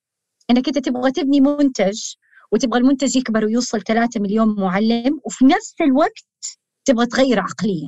إنك 0.50 0.68
أنت 0.68 0.78
تبغى 0.78 1.12
تبني 1.12 1.42
منتج 1.42 2.00
وتبغى 2.52 2.80
المنتج 2.80 3.16
يكبر 3.18 3.46
ويوصل 3.46 3.82
3 3.82 4.20
مليون 4.22 4.56
معلم 4.62 5.20
وفي 5.26 5.46
نفس 5.46 5.76
الوقت 5.82 6.26
تبغى 6.86 7.06
تغير 7.06 7.40
عقلية. 7.40 7.88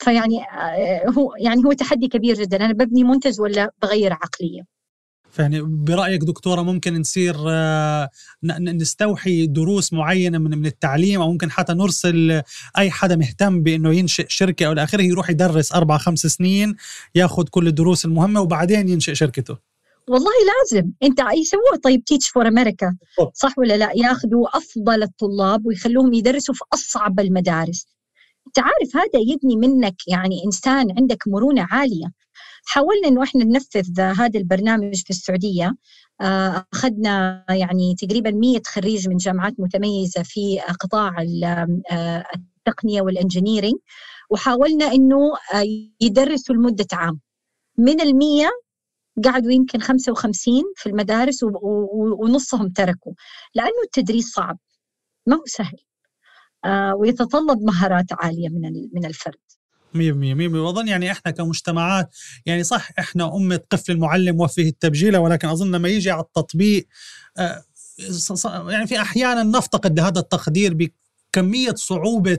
فيعني 0.00 0.42
آه، 0.44 1.10
هو 1.10 1.34
يعني 1.40 1.64
هو 1.64 1.72
تحدي 1.72 2.08
كبير 2.08 2.34
جدا. 2.36 2.56
أنا 2.56 2.72
ببني 2.72 3.04
منتج 3.04 3.40
ولا 3.40 3.70
بغير 3.82 4.12
عقلية؟ 4.12 4.62
يعني 5.38 5.60
برأيك 5.62 6.24
دكتورة 6.24 6.62
ممكن 6.62 7.00
نصير 7.00 7.36
آه، 7.48 8.10
نستوحي 8.60 9.46
دروس 9.46 9.92
معينة 9.92 10.38
من 10.38 10.58
من 10.58 10.66
التعليم 10.66 11.20
أو 11.20 11.32
ممكن 11.32 11.50
حتى 11.50 11.72
نرسل 11.72 12.42
أي 12.78 12.90
حدا 12.90 13.16
مهتم 13.16 13.62
بإنه 13.62 13.94
ينشئ 13.94 14.26
شركة 14.28 14.66
أو 14.66 14.72
آخره 14.72 15.02
يروح 15.02 15.30
يدرس 15.30 15.72
أربع 15.72 15.98
خمس 15.98 16.20
سنين 16.20 16.76
ياخذ 17.14 17.44
كل 17.44 17.66
الدروس 17.66 18.04
المهمة 18.04 18.40
وبعدين 18.40 18.88
ينشئ 18.88 19.14
شركته. 19.14 19.56
والله 20.08 20.32
لازم. 20.46 20.90
أنت 21.02 21.18
يسووها؟ 21.20 21.76
طيب 21.82 22.04
Teach 22.04 22.28
for 22.28 22.48
America 22.48 22.96
صح 23.34 23.58
ولا 23.58 23.76
لا؟ 23.76 23.90
ياخذوا 23.96 24.56
أفضل 24.56 25.02
الطلاب 25.02 25.66
ويخلوهم 25.66 26.12
يدرسوا 26.12 26.54
في 26.54 26.64
أصعب 26.74 27.20
المدارس. 27.20 27.86
أنت 28.46 28.58
عارف 28.58 28.96
هذا 28.96 29.20
يبني 29.32 29.56
منك 29.56 29.94
يعني 30.08 30.44
إنسان 30.46 30.86
عندك 30.98 31.28
مرونة 31.28 31.66
عالية. 31.70 32.12
حاولنا 32.66 33.08
إنه 33.08 33.22
إحنا 33.22 33.44
ننفذ 33.44 34.00
هذا 34.00 34.38
البرنامج 34.40 35.02
في 35.02 35.10
السعودية. 35.10 35.76
آه، 36.20 36.66
أخذنا 36.72 37.44
يعني 37.50 37.94
تقريبا 37.94 38.30
100 38.30 38.60
خريج 38.66 39.08
من 39.08 39.16
جامعات 39.16 39.54
متميزة 39.58 40.22
في 40.22 40.60
قطاع 40.60 41.14
آه، 41.90 42.24
التقنية 42.36 43.02
وال 43.02 43.13
engineering 43.13 43.74
وحاولنا 44.30 44.84
إنه 44.92 45.16
آه، 45.54 45.64
يدرسوا 46.00 46.54
لمدة 46.54 46.86
عام. 46.92 47.20
من 47.78 48.00
المية 48.00 48.50
قعدوا 49.24 49.52
يمكن 49.52 49.80
55 49.80 50.62
في 50.76 50.88
المدارس 50.88 51.40
ونصهم 52.22 52.68
تركوا 52.68 53.12
لأنه 53.54 53.82
التدريس 53.84 54.26
صعب 54.32 54.58
ما 55.26 55.36
هو 55.36 55.42
سهل. 55.46 55.76
ويتطلب 56.98 57.62
مهارات 57.62 58.06
عالية 58.12 58.48
من 58.48 58.88
من 58.94 59.04
الفرد. 59.06 59.38
100% 59.94 59.98
100% 59.98 60.00
وأظن 60.56 60.88
يعني 60.88 61.12
إحنا 61.12 61.30
كمجتمعات 61.32 62.08
يعني 62.46 62.64
صح 62.64 62.90
إحنا 62.98 63.36
أمة 63.36 63.60
قفل 63.70 63.92
المعلم 63.92 64.40
وفيه 64.40 64.68
التبجيله 64.68 65.18
ولكن 65.18 65.48
أظن 65.48 65.72
لما 65.74 65.88
يجي 65.88 66.10
على 66.10 66.20
التطبيق 66.22 66.86
يعني 68.68 68.86
في 68.86 69.00
أحيانا 69.00 69.42
نفتقد 69.42 70.00
لهذا 70.00 70.20
التقدير 70.20 70.74
كمية 71.36 71.74
صعوبة 71.74 72.38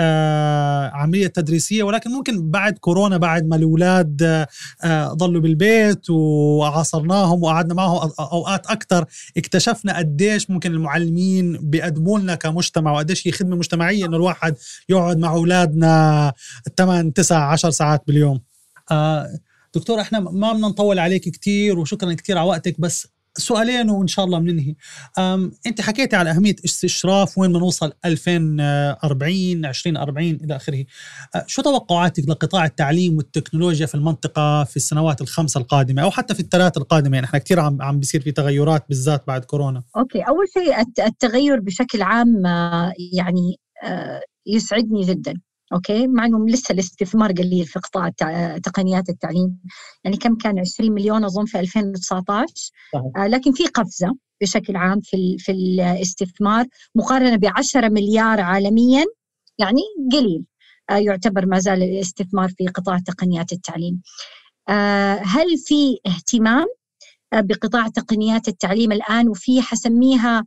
آه 0.00 0.88
عملية 0.88 1.26
تدريسية 1.26 1.82
ولكن 1.82 2.10
ممكن 2.10 2.50
بعد 2.50 2.78
كورونا 2.78 3.16
بعد 3.16 3.46
ما 3.46 3.56
الأولاد 3.56 4.46
آه 4.84 5.14
ظلوا 5.14 5.40
بالبيت 5.40 6.10
وعاصرناهم 6.10 7.42
وقعدنا 7.42 7.74
معهم 7.74 8.12
أوقات 8.20 8.66
أكثر 8.66 9.04
اكتشفنا 9.36 9.98
قديش 9.98 10.50
ممكن 10.50 10.72
المعلمين 10.72 11.58
بيقدموا 11.70 12.18
لنا 12.18 12.34
كمجتمع 12.34 12.92
وقديش 12.92 13.26
هي 13.28 13.32
خدمة 13.32 13.56
مجتمعية 13.56 14.06
إنه 14.06 14.16
الواحد 14.16 14.54
يقعد 14.88 15.18
مع 15.18 15.32
أولادنا 15.32 16.32
8 16.78 17.12
9 17.12 17.52
10 17.52 17.70
ساعات 17.70 18.02
باليوم. 18.06 18.40
آه 18.90 19.28
دكتور 19.74 20.00
إحنا 20.00 20.20
ما 20.20 20.52
بدنا 20.52 20.68
نطول 20.68 20.98
عليك 20.98 21.28
كثير 21.28 21.78
وشكرا 21.78 22.12
كثير 22.12 22.38
على 22.38 22.48
وقتك 22.48 22.80
بس 22.80 23.06
سؤالين 23.38 23.90
وإن 23.90 24.06
شاء 24.06 24.24
الله 24.24 24.38
بننهي 24.38 24.74
أنت 25.66 25.80
حكيتي 25.80 26.16
على 26.16 26.30
أهمية 26.30 26.56
استشراف 26.64 27.38
وين 27.38 27.52
بنوصل 27.52 27.92
2040 28.04 29.64
2040 29.64 30.30
إلى 30.30 30.56
آخره. 30.56 30.84
أه، 31.34 31.44
شو 31.46 31.62
توقعاتك 31.62 32.28
لقطاع 32.28 32.64
التعليم 32.64 33.16
والتكنولوجيا 33.16 33.86
في 33.86 33.94
المنطقة 33.94 34.64
في 34.64 34.76
السنوات 34.76 35.20
الخمسة 35.20 35.60
القادمة 35.60 36.02
أو 36.02 36.10
حتى 36.10 36.34
في 36.34 36.40
الثلاث 36.40 36.76
القادمة؟ 36.76 37.14
يعني 37.14 37.26
إحنا 37.26 37.38
كثير 37.38 37.60
عم 37.60 37.82
عم 37.82 37.98
بيصير 38.00 38.20
في 38.20 38.32
تغيرات 38.32 38.84
بالذات 38.88 39.26
بعد 39.26 39.44
كورونا. 39.44 39.82
okay 39.96 40.20
أول 40.20 40.46
شيء 40.52 40.80
التغير 41.06 41.60
بشكل 41.60 42.02
عام 42.02 42.46
آه، 42.46 42.92
يعني 43.12 43.60
آه، 43.84 44.20
يسعدني 44.46 45.02
جدا. 45.02 45.34
okay؟ 45.74 46.06
مع 46.06 46.24
إنه 46.26 46.46
لسه 46.46 46.72
الاستثمار 46.72 47.32
قليل 47.32 47.66
في 47.66 47.78
قطاع 47.78 48.08
تقنيات 48.58 49.08
التعليم. 49.08 49.58
يعني 50.04 50.16
كم 50.16 50.36
كان؟ 50.36 50.58
20 50.58 50.92
مليون 50.92 51.24
أظن 51.24 51.44
في 51.44 51.60
2019 51.60 52.46
صحيح. 52.92 53.02
آه 53.16 53.26
لكن 53.26 53.52
في 53.52 53.66
قفزة 53.66 54.16
بشكل 54.40 54.76
عام 54.76 55.00
في 55.00 55.36
في 55.38 55.52
الاستثمار 55.52 56.66
مقارنة 56.94 57.36
ب 57.36 57.46
10 57.56 57.88
مليار 57.88 58.40
عالميا 58.40 59.04
يعني 59.58 59.82
قليل. 60.12 60.44
آه 60.90 60.96
يعتبر 60.96 61.46
ما 61.46 61.58
زال 61.58 61.82
الاستثمار 61.82 62.48
في 62.48 62.66
قطاع 62.66 62.98
تقنيات 62.98 63.52
التعليم. 63.52 64.02
آه 64.68 65.20
هل 65.24 65.58
في 65.66 65.98
اهتمام 66.06 66.66
آه، 67.32 67.40
بقطاع 67.40 67.88
تقنيات 67.88 68.48
التعليم 68.48 68.92
الآن؟ 68.92 69.28
وفي 69.28 69.62
حسميها 69.62 70.46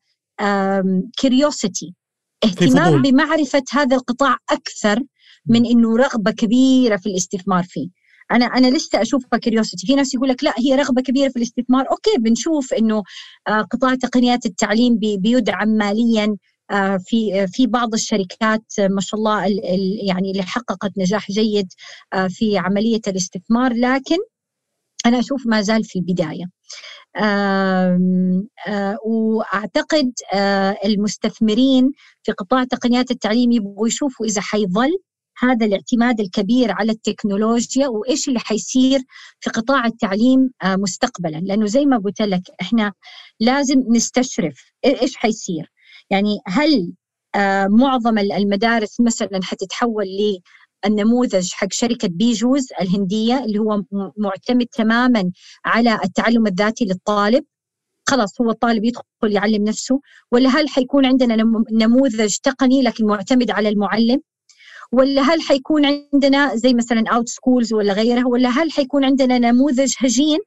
كيوريوسيتي 1.17 1.93
اهتمام 2.43 3.01
بمعرفة 3.01 3.63
هذا 3.71 3.95
القطاع 3.95 4.37
أكثر 4.51 4.99
من 5.49 5.65
إنه 5.65 5.97
رغبة 5.97 6.31
كبيرة 6.31 6.97
في 6.97 7.09
الاستثمار 7.09 7.63
فيه. 7.63 7.89
أنا 8.31 8.45
أنا 8.45 8.67
لسه 8.77 9.01
أشوفها 9.01 9.39
curiosity 9.39 9.87
في 9.87 9.95
ناس 9.95 10.13
يقول 10.13 10.29
لك 10.29 10.43
لا 10.43 10.53
هي 10.59 10.75
رغبة 10.75 11.01
كبيرة 11.01 11.29
في 11.29 11.35
الاستثمار. 11.37 11.89
okay 11.91 12.17
بنشوف 12.19 12.73
إنه 12.73 13.03
آه، 13.47 13.61
قطاع 13.61 13.95
تقنيات 13.95 14.45
التعليم 14.45 14.97
بيدعم 14.97 15.67
ماليا 15.69 16.35
آه، 16.71 16.97
في 17.05 17.47
في 17.47 17.67
بعض 17.67 17.93
الشركات 17.93 18.63
ما 18.79 19.01
شاء 19.01 19.19
الله 19.19 19.45
يعني 20.07 20.31
اللي 20.31 20.43
حققت 20.43 20.91
نجاح 20.97 21.31
جيد 21.31 21.67
آه، 22.13 22.27
في 22.27 22.57
عملية 22.57 23.01
الاستثمار. 23.07 23.73
لكن 23.73 24.17
أنا 25.05 25.19
أشوف 25.19 25.47
ما 25.47 25.61
زال 25.61 25.83
في 25.83 25.99
البداية. 25.99 26.45
وأعتقد 29.05 30.11
المستثمرين 30.85 31.91
في 32.23 32.31
قطاع 32.31 32.63
تقنيات 32.63 33.11
التعليم 33.11 33.51
يبغوا 33.51 33.87
يشوفوا 33.87 34.25
إذا 34.25 34.41
حيظل 34.41 34.89
هذا 35.39 35.65
الاعتماد 35.65 36.19
الكبير 36.19 36.71
على 36.71 36.91
التكنولوجيا 36.91 37.87
وإيش 37.87 38.27
اللي 38.27 38.39
حيصير 38.39 38.99
في 39.39 39.49
قطاع 39.49 39.85
التعليم 39.85 40.51
آه، 40.63 40.75
مستقبلا؟ 40.75 41.37
لأنه 41.37 41.65
زي 41.65 41.85
ما 41.85 41.97
قلت 41.97 42.21
لك 42.21 42.41
إحنا 42.61 42.93
لازم 43.39 43.83
نستشرف. 43.89 44.71
إيش 44.85 45.15
حيصير؟ 45.17 45.71
يعني 46.09 46.37
هل 46.47 46.93
آه، 47.35 47.67
معظم 47.67 48.17
المدارس 48.17 49.01
مثلا 49.01 49.39
حتتحول 49.43 50.07
النموذج 50.85 51.51
حق 51.53 51.71
شركة 51.71 52.07
بيجوز 52.07 52.67
الهندية 52.81 53.43
اللي 53.43 53.59
هو 53.59 53.83
معتمد 54.17 54.65
تماما 54.65 55.31
على 55.65 55.99
التعلم 56.05 56.47
الذاتي 56.47 56.85
للطالب؟ 56.85 57.45
خلاص 58.09 58.41
هو 58.41 58.49
الطالب 58.51 58.85
يدخل 58.85 59.03
يعلم 59.23 59.63
نفسه؟ 59.63 60.01
ولا 60.31 60.49
هل 60.49 60.69
حيكون 60.69 61.05
عندنا 61.05 61.35
نموذج 61.71 62.35
تقني 62.43 62.81
لكن 62.81 63.05
معتمد 63.05 63.51
على 63.51 63.69
المعلم؟ 63.69 64.21
ولا 64.91 65.21
هل 65.21 65.41
حيكون 65.41 65.85
عندنا 65.85 66.55
زي 66.55 66.73
مثلا 66.73 67.03
Outschool 67.15 67.73
ولا 67.73 67.93
غيرها 67.93 68.25
ولا 68.27 68.49
هل 68.49 68.71
حيكون 68.71 69.05
عندنا 69.05 69.37
نموذج 69.39 69.93
هجين؟ 69.99 70.39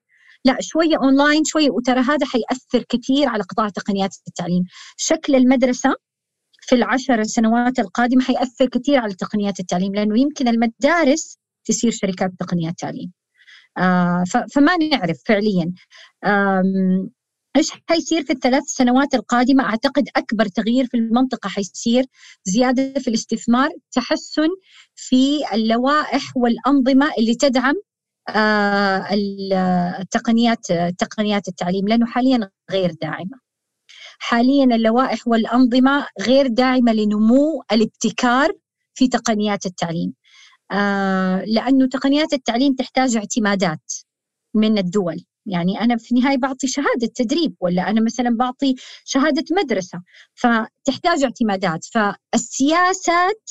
لا 0.45 0.57
شوية 0.61 0.97
اونلاين 1.03 1.45
شوية 1.45 1.71
وترى 1.71 2.01
هذا 2.01 2.27
حيأثر 2.27 2.85
كثير 2.89 3.29
على 3.29 3.43
قطاع 3.43 3.69
تقنيات 3.69 4.11
التعليم. 4.29 4.63
شكل 4.97 5.35
المدرسة 5.35 5.95
في 6.63 6.75
العشر 6.75 7.23
سنوات 7.23 7.79
القادمة 7.79 8.23
حيأثر 8.23 8.67
كثير 8.67 8.99
على 8.99 9.15
تقنيات 9.15 9.61
التعليم 9.61 9.95
لأنه 9.95 10.21
يمكن 10.21 10.49
المدارس 10.49 11.39
تصير 11.65 11.91
شركات 11.91 12.31
تقنيات 12.39 12.75
تعليم. 12.79 13.13
آه 13.79 14.25
فما 14.55 14.77
نعرف 14.77 15.19
فعليا. 15.27 15.73
إيش 17.57 17.71
حيصير 17.89 18.23
في 18.23 18.33
الثلاث 18.33 18.63
سنوات 18.65 19.15
القادمة 19.15 19.65
أعتقد 19.65 20.09
أكبر 20.17 20.47
تغيير 20.47 20.87
في 20.87 20.97
المنطقة 20.97 21.49
حيصير 21.49 22.05
زيادة 22.45 23.01
في 23.01 23.09
الاستثمار 23.09 23.71
تحسن 23.93 24.49
في 24.95 25.41
اللوائح 25.55 26.37
والأنظمة 26.37 27.13
اللي 27.19 27.35
تدعم 27.35 27.75
آه، 28.29 29.07
التقنيات 30.01 30.67
تقنيات 30.99 31.49
التعليم 31.49 31.89
لأنه 31.89 32.07
حاليا 32.07 32.51
غير 32.71 32.93
داعمة. 33.03 33.41
حاليا 34.19 34.65
اللوائح 34.65 35.29
والأنظمة 35.29 36.07
غير 36.21 36.47
داعمة 36.47 36.93
لنمو 36.93 37.63
الابتكار 37.73 38.53
في 38.95 39.09
تقنيات 39.09 39.67
التعليم 39.67 40.15
آه، 40.73 41.45
لأنه 41.45 41.87
تقنيات 41.89 42.33
التعليم 42.33 42.75
تحتاج 42.75 43.17
اعتمادات 43.17 43.93
من 44.55 44.79
الدول. 44.79 45.25
يعني 45.51 45.81
أنا 45.81 45.97
في 45.97 46.13
النهاية 46.15 46.37
بعطي 46.39 46.67
شهادة 46.67 47.13
تدريب 47.15 47.55
ولا 47.61 47.91
أنا 47.91 48.01
مثلا 48.01 48.31
بعطي 48.37 48.75
شهادة 49.05 49.45
مدرسة. 49.53 50.03
فتحتاج 50.35 51.23
اعتمادات. 51.25 51.85
فالسياسات 51.85 53.51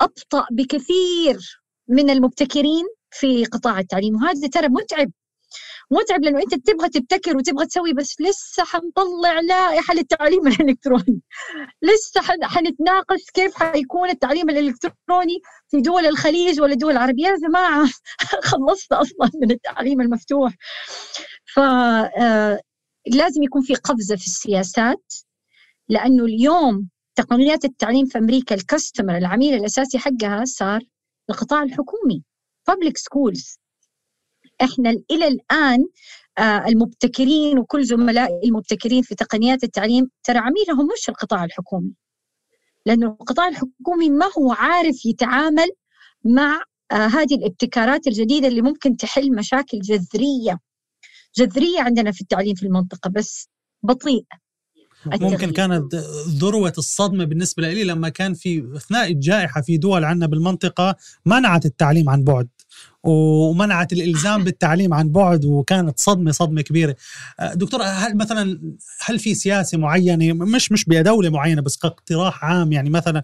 أبطأ 0.00 0.46
بكثير 0.52 1.62
من 1.88 2.10
المبتكرين 2.10 2.84
في 3.10 3.44
قطاع 3.44 3.78
التعليم 3.78 4.14
وهذا 4.14 4.48
ترى 4.48 4.68
متعب. 4.68 5.10
متعب 5.90 6.24
لأنه 6.24 6.38
أنت 6.38 6.54
تبغى 6.54 6.88
تبتكر 6.88 7.36
وتبغى 7.36 7.66
تسوي 7.66 7.92
بس 7.92 8.20
لسه 8.20 8.64
حنطلع 8.64 9.40
لائحة 9.40 9.94
للتعليم 9.94 10.46
الإلكتروني. 10.48 11.20
لسه 11.82 12.20
حنتناقش 12.42 13.30
كيف 13.34 13.54
حيكون 13.54 14.10
التعليم 14.10 14.50
الإلكتروني 14.50 15.40
في 15.68 15.80
دول 15.80 16.06
الخليج 16.06 16.60
ولا 16.60 16.74
دول 16.74 16.92
العربية. 16.92 17.26
يا 17.26 17.36
جماعة 17.48 17.88
خلصت 18.50 18.92
أصلا 18.92 19.30
من 19.42 19.50
التعليم 19.50 20.00
المفتوح. 20.00 20.54
ف 21.54 21.58
آه، 21.58 22.60
لازم 23.06 23.42
يكون 23.42 23.62
في 23.62 23.74
قفزة 23.74 24.16
في 24.16 24.26
السياسات 24.26 25.12
لأنه 25.88 26.24
اليوم 26.24 26.88
تقنيات 27.14 27.64
التعليم 27.64 28.06
في 28.06 28.18
أمريكا 28.18 28.54
الكاستمر 28.54 29.16
العميل 29.16 29.54
الأساسي 29.54 29.98
حقها 29.98 30.44
صار 30.44 30.80
القطاع 31.30 31.62
الحكومي 31.62 32.24
public 32.70 32.92
schools. 32.92 33.58
إحنا 34.62 34.90
إلى 35.10 35.28
الآن 35.28 35.86
آه، 36.38 36.66
المبتكرين 36.68 37.58
وكل 37.58 37.84
زملائي 37.84 38.40
المبتكرين 38.44 39.02
في 39.02 39.14
تقنيات 39.14 39.64
التعليم 39.64 40.10
ترى 40.24 40.38
عميلهم 40.38 40.88
مش 40.92 41.08
القطاع 41.08 41.44
الحكومي. 41.44 41.92
لأنه 42.86 43.06
القطاع 43.20 43.48
الحكومي 43.48 44.10
ما 44.10 44.26
هو 44.38 44.52
عارف 44.52 45.06
يتعامل 45.06 45.68
مع 46.24 46.62
آه، 46.92 46.94
هذه 46.94 47.34
الابتكارات 47.34 48.06
الجديدة 48.06 48.48
اللي 48.48 48.62
ممكن 48.62 48.96
تحل 48.96 49.36
مشاكل 49.36 49.80
جذرية 49.80 50.58
جذرية 51.36 51.80
عندنا 51.80 52.12
في 52.12 52.20
التعليم 52.20 52.54
في 52.54 52.62
المنطقة 52.66 53.10
بس 53.10 53.48
بطيء 53.82 54.24
ممكن 55.06 55.50
كانت 55.50 55.94
ذروة 56.28 56.72
الصدمة 56.78 57.24
بالنسبة 57.24 57.72
لي 57.72 57.84
لما 57.84 58.08
كان 58.08 58.34
في 58.34 58.64
أثناء 58.76 59.12
الجائحة 59.12 59.60
في 59.60 59.76
دول 59.76 60.04
عندنا 60.04 60.26
بالمنطقة 60.26 60.96
منعت 61.26 61.66
التعليم 61.66 62.08
عن 62.08 62.24
بعد 62.24 62.48
ومنعت 63.02 63.92
الإلزام 63.92 64.44
بالتعليم 64.44 64.94
عن 64.94 65.08
بعد 65.08 65.44
وكانت 65.44 66.00
صدمة 66.00 66.30
صدمة 66.30 66.60
كبيرة. 66.60 66.96
دكتور 67.54 67.82
هل 67.82 68.16
مثلا 68.16 68.60
هل 69.04 69.18
في 69.18 69.34
سياسة 69.34 69.78
معينة؟ 69.78 70.32
مش 70.32 70.72
مش 70.72 70.84
بدولة 70.84 71.30
معينة 71.30 71.62
بس 71.62 71.76
كاقتراح 71.76 72.44
عام 72.44 72.72
يعني 72.72 72.90
مثلا 72.90 73.22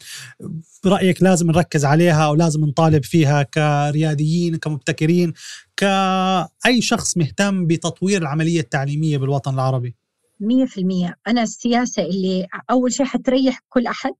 برأيك 0.85 1.23
لازم 1.23 1.47
نركز 1.47 1.85
عليها 1.85 2.25
أو 2.25 2.35
لازم 2.35 2.65
نطالب 2.65 3.05
فيها 3.05 3.43
كرياديين 3.43 4.57
كمبتكرين 4.57 5.33
كأي 5.77 6.81
شخص 6.81 7.17
مهتم 7.17 7.67
بتطوير 7.67 8.23
العملية 8.23 8.61
التعليمية 8.61 9.19
بالوطن 9.19 9.55
العربي؟ 9.55 10.02
مية 10.43 10.65
في 10.65 10.81
المية. 10.81 11.17
أنا 11.29 11.43
السياسة 11.43 12.03
اللي 12.03 12.47
أول 12.71 12.93
شيء 12.93 13.07
حتريح 13.07 13.61
كل 13.69 13.87
أحد 13.87 14.15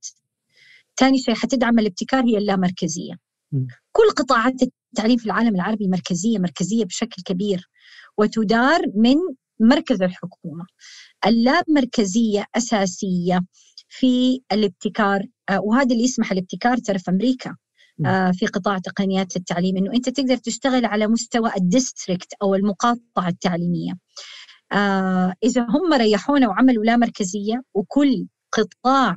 ثاني 0.99 1.19
شيء 1.19 1.35
حتدعم 1.35 1.79
الابتكار 1.79 2.25
هي 2.25 2.39
اللامركزية. 2.39 3.15
كل 3.93 4.11
قطاعات 4.17 4.55
التعليم 4.63 5.17
في 5.17 5.27
العالم 5.27 5.55
العربي 5.55 5.89
مركزية 5.89 6.39
مركزية 6.39 6.85
بشكل 6.85 7.23
كبير 7.23 7.69
وتدار 8.19 8.81
من 8.95 9.17
مركز 9.61 10.03
الحكومة. 10.03 10.67
اللامركزية 11.27 12.45
أساسية 12.57 13.41
في 13.89 14.41
الابتكار 14.53 15.23
آه، 15.49 15.61
وهذا 15.61 15.93
اللي 15.93 16.05
يسمح 16.05 16.33
الابتكار 16.33 16.77
ترى 16.79 16.99
في 16.99 17.11
أمريكا 17.11 17.57
آه، 18.07 18.31
في 18.31 18.47
قطاع 18.47 18.79
تقنيات 18.79 19.37
التعليم 19.37 19.77
إنه 19.77 19.93
أنت 19.95 20.09
تقدر 20.09 20.37
تشتغل 20.37 20.85
على 20.85 21.07
مستوى 21.07 21.51
الديستريكت 21.57 22.33
أو 22.43 22.55
المقاطعة 22.55 23.29
التعليمية. 23.29 23.93
آه 24.73 25.35
إذا 25.45 25.63
هم 25.63 25.93
ريحونا 25.95 26.49
وعملوا 26.49 26.85
لا 26.85 26.97
مركزية 26.97 27.63
وكل 27.75 28.27
قطاع 28.53 29.17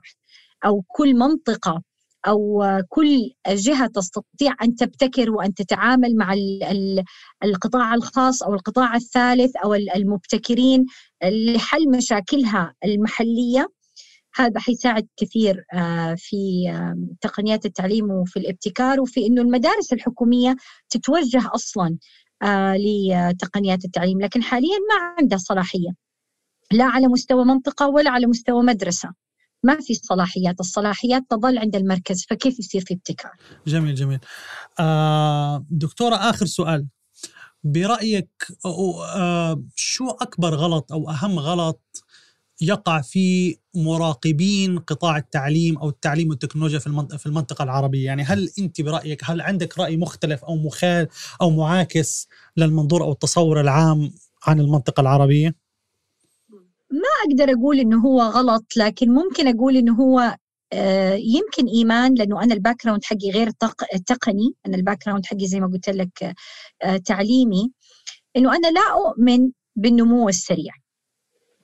أو 0.66 0.84
كل 0.88 1.16
منطقة 1.16 1.82
أو 2.28 2.64
كل 2.90 3.32
جهة 3.48 3.88
تستطيع 3.88 4.56
أن 4.64 4.76
تبتكر 4.76 5.32
وأن 5.32 5.54
تتعامل 5.54 6.16
مع 6.16 6.36
القطاع 7.44 7.94
الخاص 7.94 8.44
أو 8.44 8.54
القطاع 8.54 8.96
الثالث 8.96 9.56
أو 9.56 9.74
المبتكرين 9.74 10.86
لحل 11.24 11.90
مشاكلها 11.98 12.74
المحلية. 12.86 13.68
هذا 14.36 14.60
حيساعد 14.60 15.08
كثير 15.18 15.64
آه، 15.74 16.16
في 16.18 16.38
تقنيات 17.22 17.66
التعليم 17.66 18.12
وفي 18.12 18.40
الابتكار 18.40 19.02
وفي 19.02 19.26
إنه 19.26 19.42
المدارس 19.42 19.94
الحكومية 19.94 20.56
تتوجه 20.90 21.50
أصلا 21.56 21.88
آه، 21.88 21.98
لتقنيات 22.76 23.86
التعليم 23.86 24.22
لكن 24.22 24.44
حاليا 24.44 24.78
ما 24.90 25.16
عندها 25.20 25.38
صلاحية. 25.38 25.90
لا 26.72 26.86
على 26.86 27.08
مستوى 27.08 27.46
منطقة 27.46 27.88
ولا 27.88 28.12
على 28.12 28.28
مستوى 28.28 28.64
مدرسة. 28.64 29.10
ما 29.64 29.82
في 29.82 29.94
صلاحيات 29.94 30.60
الصلاحيات 30.60 31.24
تظل 31.30 31.58
عند 31.58 31.76
المركز 31.76 32.26
فكيف 32.30 32.60
يصير 32.60 32.82
في 32.82 32.94
ابتكار؟ 32.94 33.32
جميل 33.68 33.96
جميل. 33.96 34.20
آه 34.80 35.66
دكتورة 35.70 36.16
آخر 36.16 36.46
سؤال. 36.46 36.88
برأيك 37.64 38.48
آه 38.66 39.64
شو 39.76 40.10
أكبر 40.10 40.56
غلط 40.56 40.92
أو 40.92 41.10
أهم 41.10 41.40
غلط 41.40 42.05
يقع 42.62 43.02
في 43.02 43.58
مراقبين 43.76 44.80
قطاع 44.80 45.18
التعليم 45.18 45.78
أو 45.78 45.90
التعليم 45.90 46.30
والتكنولوجيا 46.30 46.80
في 46.80 47.08
في 47.18 47.26
المنطقة 47.26 47.64
العربية، 47.64 48.06
يعني 48.06 48.24
هل 48.24 48.50
أنت 48.60 48.82
برأيك 48.82 49.22
هل 49.24 49.42
عندك 49.42 49.80
رأي 49.80 49.98
مختلف 49.98 50.44
أو 50.46 50.56
مخال 50.56 51.08
أو 51.42 51.50
معاكس 51.50 52.28
للمنظور 52.58 53.04
أو 53.04 53.12
التصور 53.12 53.62
العام 53.62 54.12
عن 54.44 54.60
المنطقة 54.60 55.02
العربية؟ 55.02 55.56
ما 56.92 57.10
أقدر 57.30 57.54
أقول 57.54 57.80
إنه 57.80 58.02
هو 58.06 58.22
غلط 58.22 58.66
لكن 58.78 59.10
ممكن 59.10 59.48
أقول 59.48 59.78
إنه 59.78 59.96
هو 59.96 60.36
آه، 60.74 61.14
يمكن 61.14 61.68
إيمان 61.68 62.16
لأنه 62.16 62.44
أنا 62.44 62.54
ال 62.54 62.84
background 62.84 63.04
حقي 63.04 63.32
غير 63.32 63.50
تقني، 64.06 64.54
أنا 64.66 64.78
ال 64.78 65.06
background 65.06 65.26
حقي 65.26 65.48
زي 65.48 65.60
ما 65.60 65.68
قلت 65.68 65.90
لك 65.90 66.36
آه، 66.84 66.98
تعليمي 66.98 67.72
إنه 68.38 68.56
أنا 68.56 68.68
لا 68.72 68.82
أؤمن 68.92 69.52
بالنمو 69.76 70.30
السريع. 70.30 70.74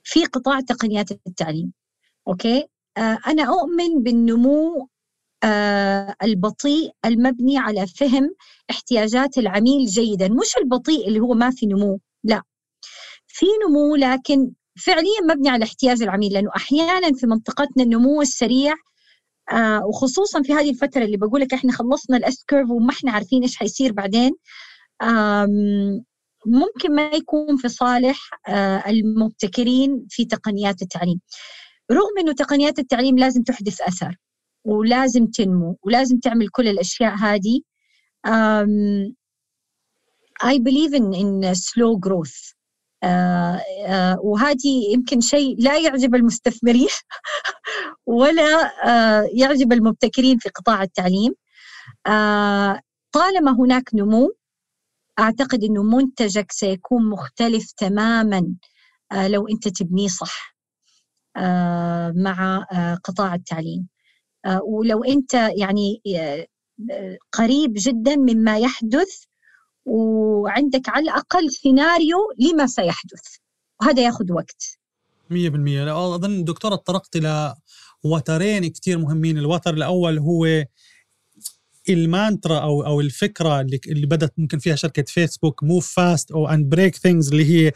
في 0.02 0.24
قطاع 0.24 0.60
تقنيات 0.60 1.12
التعليم 1.12 1.72
okay؟ 2.28 2.64
آه 2.96 3.18
أنا 3.26 3.42
أؤمن 3.42 4.02
بالنمو 4.02 4.88
آه 5.44 6.14
البطيء 6.22 6.92
المبني 7.04 7.58
على 7.58 7.86
فهم 7.86 8.30
احتياجات 8.70 9.38
العميل 9.38 9.86
جيدا 9.86 10.28
مش 10.28 10.56
البطيء 10.58 11.08
اللي 11.08 11.20
هو 11.20 11.34
ما 11.34 11.50
في 11.50 11.66
نمو 11.66 12.00
لا. 12.24 12.42
في 13.26 13.46
نمو 13.68 13.96
لكن 13.96 14.50
فعليا 14.86 15.20
مبني 15.30 15.48
على 15.48 15.64
احتياج 15.64 16.02
العميل 16.02 16.32
لأنه 16.32 16.50
أحيانا 16.56 17.12
في 17.12 17.26
منطقتنا 17.26 17.82
النمو 17.84 18.22
السريع 18.22 18.74
آه 19.52 19.86
وخصوصا 19.86 20.42
في 20.42 20.52
هذه 20.52 20.70
الفترة 20.70 21.04
اللي 21.04 21.16
بقول 21.16 21.40
لك 21.40 21.54
إحنا 21.54 21.72
خلصنا 21.72 22.16
ال 22.16 22.30
S 22.30 22.44
curve 22.44 22.70
وما 22.70 22.90
إحنا 22.90 23.12
عارفين 23.12 23.42
إيش 23.42 23.56
حيصير 23.56 23.92
بعدين 23.92 24.32
ممكن 26.46 26.94
ما 26.94 27.10
يكون 27.10 27.56
في 27.56 27.68
صالح 27.68 28.30
آه، 28.48 28.84
المبتكرين 28.90 30.06
في 30.10 30.24
تقنيات 30.24 30.82
التعليم. 30.82 31.20
رغم 31.92 32.18
إنه 32.20 32.32
تقنيات 32.32 32.78
التعليم 32.78 33.18
لازم 33.18 33.42
تحدث 33.42 33.80
أثر 33.80 34.16
ولازم 34.64 35.26
تنمو 35.26 35.78
ولازم 35.82 36.18
تعمل 36.18 36.48
كل 36.48 36.68
الأشياء 36.68 37.14
هذه 37.14 37.60
I 40.44 40.58
believe 40.58 40.92
in, 40.94 41.14
in 41.14 41.54
slow 41.54 41.96
growth. 41.96 42.54
uh, 43.02 43.58
uh, 43.86 44.16
وهذه 44.20 44.92
يمكن 44.92 45.20
شيء 45.20 45.56
لا 45.58 45.78
يعجب 45.78 46.14
المستثمرين 46.14 46.88
ولا 48.06 48.72
يعجب 49.34 49.72
المبتكرين 49.72 50.38
في 50.38 50.48
قطاع 50.48 50.82
التعليم. 50.82 51.34
طالما 53.12 53.56
هناك 53.58 53.90
نمو 53.94 54.32
أعتقد 55.18 55.64
إنه 55.64 55.82
منتجك 55.82 56.52
سيكون 56.52 57.10
مختلف 57.10 57.72
تماما 57.72 58.54
آه، 59.12 59.28
لو 59.28 59.48
أنت 59.48 59.68
تبنيه 59.68 60.08
صح 60.08 60.56
آه، 61.36 62.12
مع 62.16 62.66
آه، 62.72 62.94
قطاع 62.94 63.34
التعليم. 63.34 63.88
ولو 64.64 65.04
أنت 65.04 65.34
يعني 65.34 66.02
قريب 67.32 67.72
جدا 67.76 68.16
مما 68.16 68.58
يحدث 68.58 69.24
وعندك 69.84 70.88
على 70.88 71.02
الأقل 71.02 71.50
سيناريو 71.50 72.18
لما 72.38 72.66
سيحدث. 72.66 73.22
وهذا 73.80 74.02
ياخذ 74.04 74.32
وقت. 74.32 74.78
100% 75.30 76.14
أظن 76.14 76.44
دكتوره 76.44 76.76
طرقت 76.76 77.16
إلى 77.16 77.54
وترين 78.04 78.66
كثير 78.70 78.98
مهمين. 78.98 79.38
الوتر 79.38 79.74
الأول 79.74 80.18
هو 80.18 80.46
المانترا 81.88 82.58
أو 82.58 82.86
أو 82.86 83.00
الفكرة 83.00 83.60
اللي 83.60 83.80
اللي 83.86 84.06
بدأت 84.06 84.32
ممكن 84.38 84.58
فيها 84.58 84.76
شركة 84.76 85.02
فيسبوك 85.02 85.62
move 85.62 85.92
fast 85.96 86.30
أو 86.30 86.48
and 86.48 86.70
break 86.70 86.96
things 86.96 87.28
اللي 87.28 87.44
هي 87.44 87.72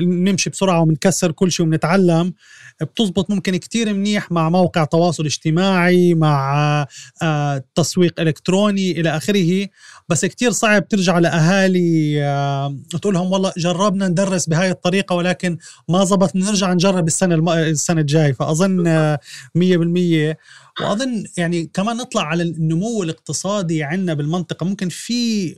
نمشي 0.00 0.50
بسرعة 0.50 0.80
ونكسر 0.80 1.32
كل 1.32 1.52
شيء 1.52 1.66
ونتعلم 1.66 2.34
بتزبط 2.82 3.30
ممكن 3.30 3.56
كتير 3.56 3.94
منيح 3.94 4.32
مع 4.32 4.50
موقع 4.50 4.84
تواصل 4.84 5.24
اجتماعي 5.24 6.14
مع 6.14 6.86
آه، 7.22 7.64
تسويق 7.74 8.20
إلكتروني 8.20 9.00
إلى 9.00 9.16
آخره. 9.16 9.68
بس 10.08 10.24
كتير 10.24 10.50
صعب 10.50 10.88
ترجع 10.88 11.18
لأهالي 11.18 12.22
آه، 12.24 12.76
تقول 12.90 13.14
لهم 13.14 13.32
والله 13.32 13.52
جربنا 13.58 14.08
ندرس 14.08 14.48
بهاي 14.48 14.70
الطريقة 14.70 15.14
ولكن 15.14 15.58
ما 15.88 16.04
زبط 16.04 16.36
نرجع 16.36 16.72
نجرب 16.72 17.06
السنة 17.06 17.54
السنة 17.54 18.00
الجاي. 18.00 18.34
فأظن 18.34 19.16
100% 19.54 20.36
وأظن 20.80 21.24
يعني 21.36 21.70
كمان 21.74 21.96
نطلع 21.96 22.22
على 22.22 22.42
النمو 22.42 23.02
الاقتصادي 23.02 23.82
عندنا 23.82 24.14
بالمنطقة. 24.14 24.66
ممكن 24.66 24.88
في 24.88 25.54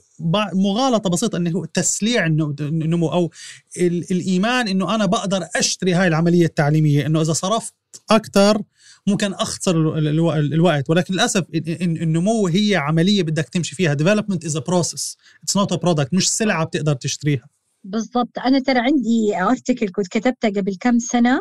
مغالطة 0.54 1.10
بسيطة 1.10 1.36
إنه 1.36 1.50
هو 1.50 1.64
تسليع 1.64 2.26
النمو 2.26 3.08
أو 3.08 3.30
الإيمان 4.10 4.68
إنه 4.68 4.94
أنا 4.94 5.06
بقدر 5.06 5.46
أشتري 5.56 5.94
هاي 5.94 6.08
العملية 6.08 6.44
التعليمية. 6.44 7.06
إنه 7.06 7.20
إذا 7.20 7.32
صرفت 7.32 7.74
أكثر 8.10 8.62
ممكن 9.06 9.32
أخسر 9.32 9.98
الوقت. 10.38 10.90
ولكن 10.90 11.14
للأسف 11.14 11.44
النمو 11.80 12.46
هي 12.46 12.76
عملية 12.76 13.22
بدك 13.22 13.48
تمشي 13.48 13.74
فيها. 13.74 13.94
Is 13.94 14.56
a 14.56 14.60
process. 14.60 15.16
It's 15.44 15.60
not 15.60 15.72
a 15.72 15.78
product. 15.78 16.08
مش 16.12 16.30
سلعة 16.30 16.64
بتقدر 16.64 16.94
تشتريها. 16.94 17.48
بالضبط. 17.84 18.38
أنا 18.38 18.58
ترى 18.58 18.78
عندي 18.78 19.36
article 19.36 19.88
كنت 19.88 20.08
كتبته 20.08 20.48
قبل 20.48 20.76
كم 20.80 20.98
سنة 20.98 21.40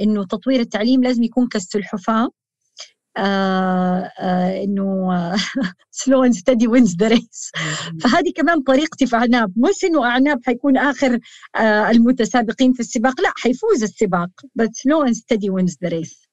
إنه 0.00 0.24
تطوير 0.24 0.60
التعليم 0.60 1.02
لازم 1.02 1.22
يكون 1.22 1.48
كالسلحفاه 1.48 2.30
آه 3.16 4.10
آه 4.20 4.64
إنه 4.64 5.10
slow 5.90 6.24
and 6.24 6.32
steady 6.34 6.68
wins 6.68 6.96
the 6.96 7.08
race 7.08 7.50
فهذه 8.02 8.32
كمان 8.36 8.62
طريقتي 8.62 9.06
في 9.06 9.16
أعناب. 9.16 9.52
مش 9.56 9.84
إنه 9.84 10.04
أعناب 10.06 10.40
حيكون 10.46 10.76
آخر 10.76 11.18
آه 11.56 11.90
المتسابقين 11.90 12.72
في 12.72 12.80
السباق 12.80 13.20
لا 13.20 13.32
حيفوز 13.36 13.82
السباق 13.82 14.30
بس 14.54 14.68
slow 14.72 15.02
and 15.02 15.12
steady 15.12 15.50
wins 15.50 15.76
the 15.82 15.88
race 15.88 16.29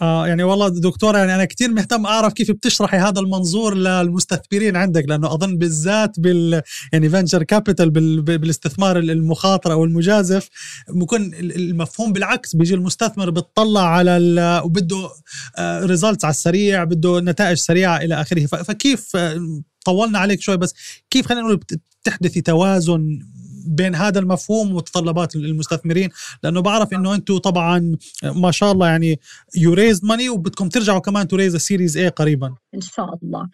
آه 0.00 0.26
يعني 0.26 0.42
والله 0.42 0.68
دكتوره 0.68 1.18
يعني 1.18 1.34
أنا 1.34 1.44
كثير 1.44 1.70
مهتم 1.70 2.06
أعرف 2.06 2.32
كيف 2.32 2.50
بتشرحي 2.50 2.96
هذا 2.96 3.20
المنظور 3.20 3.74
للمستثمرين 3.74 4.76
عندك 4.76 5.04
لأنه 5.08 5.34
أظن 5.34 5.58
بالذات 5.58 6.20
بال 6.20 6.62
يعني 6.92 7.08
venture 7.08 7.42
capital 7.42 7.90
بال 7.90 8.22
بالاستثمار 8.22 8.98
المخاطره 8.98 9.72
أو 9.72 9.84
المجازف 9.84 10.48
بكون 10.88 11.34
المفهوم 11.34 12.12
بالعكس 12.12 12.56
بيجي 12.56 12.74
المستثمر 12.74 13.30
بتطلع 13.30 13.88
على 13.88 14.60
وبده 14.64 15.10
results 15.60 16.24
آه، 16.24 16.26
على 16.26 16.34
السريع 16.34 16.84
بده 16.84 17.20
نتائج 17.20 17.56
سريعة 17.56 17.96
إلى 17.96 18.20
آخره. 18.20 18.46
فكيف 18.46 19.16
آه، 19.16 19.62
طولنا 19.84 20.18
عليك 20.18 20.40
شوي 20.40 20.56
بس 20.56 20.74
كيف 21.10 21.26
خلينا 21.26 21.42
نقول 21.42 21.60
بتحدثي 22.02 22.40
توازن 22.40 23.18
بين 23.66 23.94
هذا 23.94 24.18
المفهوم 24.18 24.72
ومتطلبات 24.72 25.36
المستثمرين 25.36 26.08
لأنه 26.42 26.60
بعرف 26.60 26.92
إنه 26.92 27.14
أنتم 27.14 27.38
طبعا 27.38 27.96
ما 28.22 28.50
شاء 28.50 28.72
الله 28.72 28.88
يعني 28.88 29.20
you 29.56 29.72
raise 29.72 30.04
money 30.04 30.28
وبدكم 30.28 30.68
ترجعوا 30.68 30.98
كمان 30.98 31.28
to 31.28 31.36
raise 31.36 31.56
Series 31.56 31.96
A 31.96 32.08
قريبا. 32.08 32.54
إن 32.74 32.80
شاء 32.80 33.18
الله. 33.22 33.48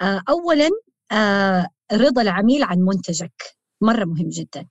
آه، 0.00 0.22
اولا 0.28 0.68
آه، 1.12 1.68
رضا 1.92 2.22
العميل 2.22 2.62
عن 2.62 2.78
منتجك. 2.78 3.42
مرة 3.80 4.04
مهم 4.04 4.28
جدا. 4.28 4.66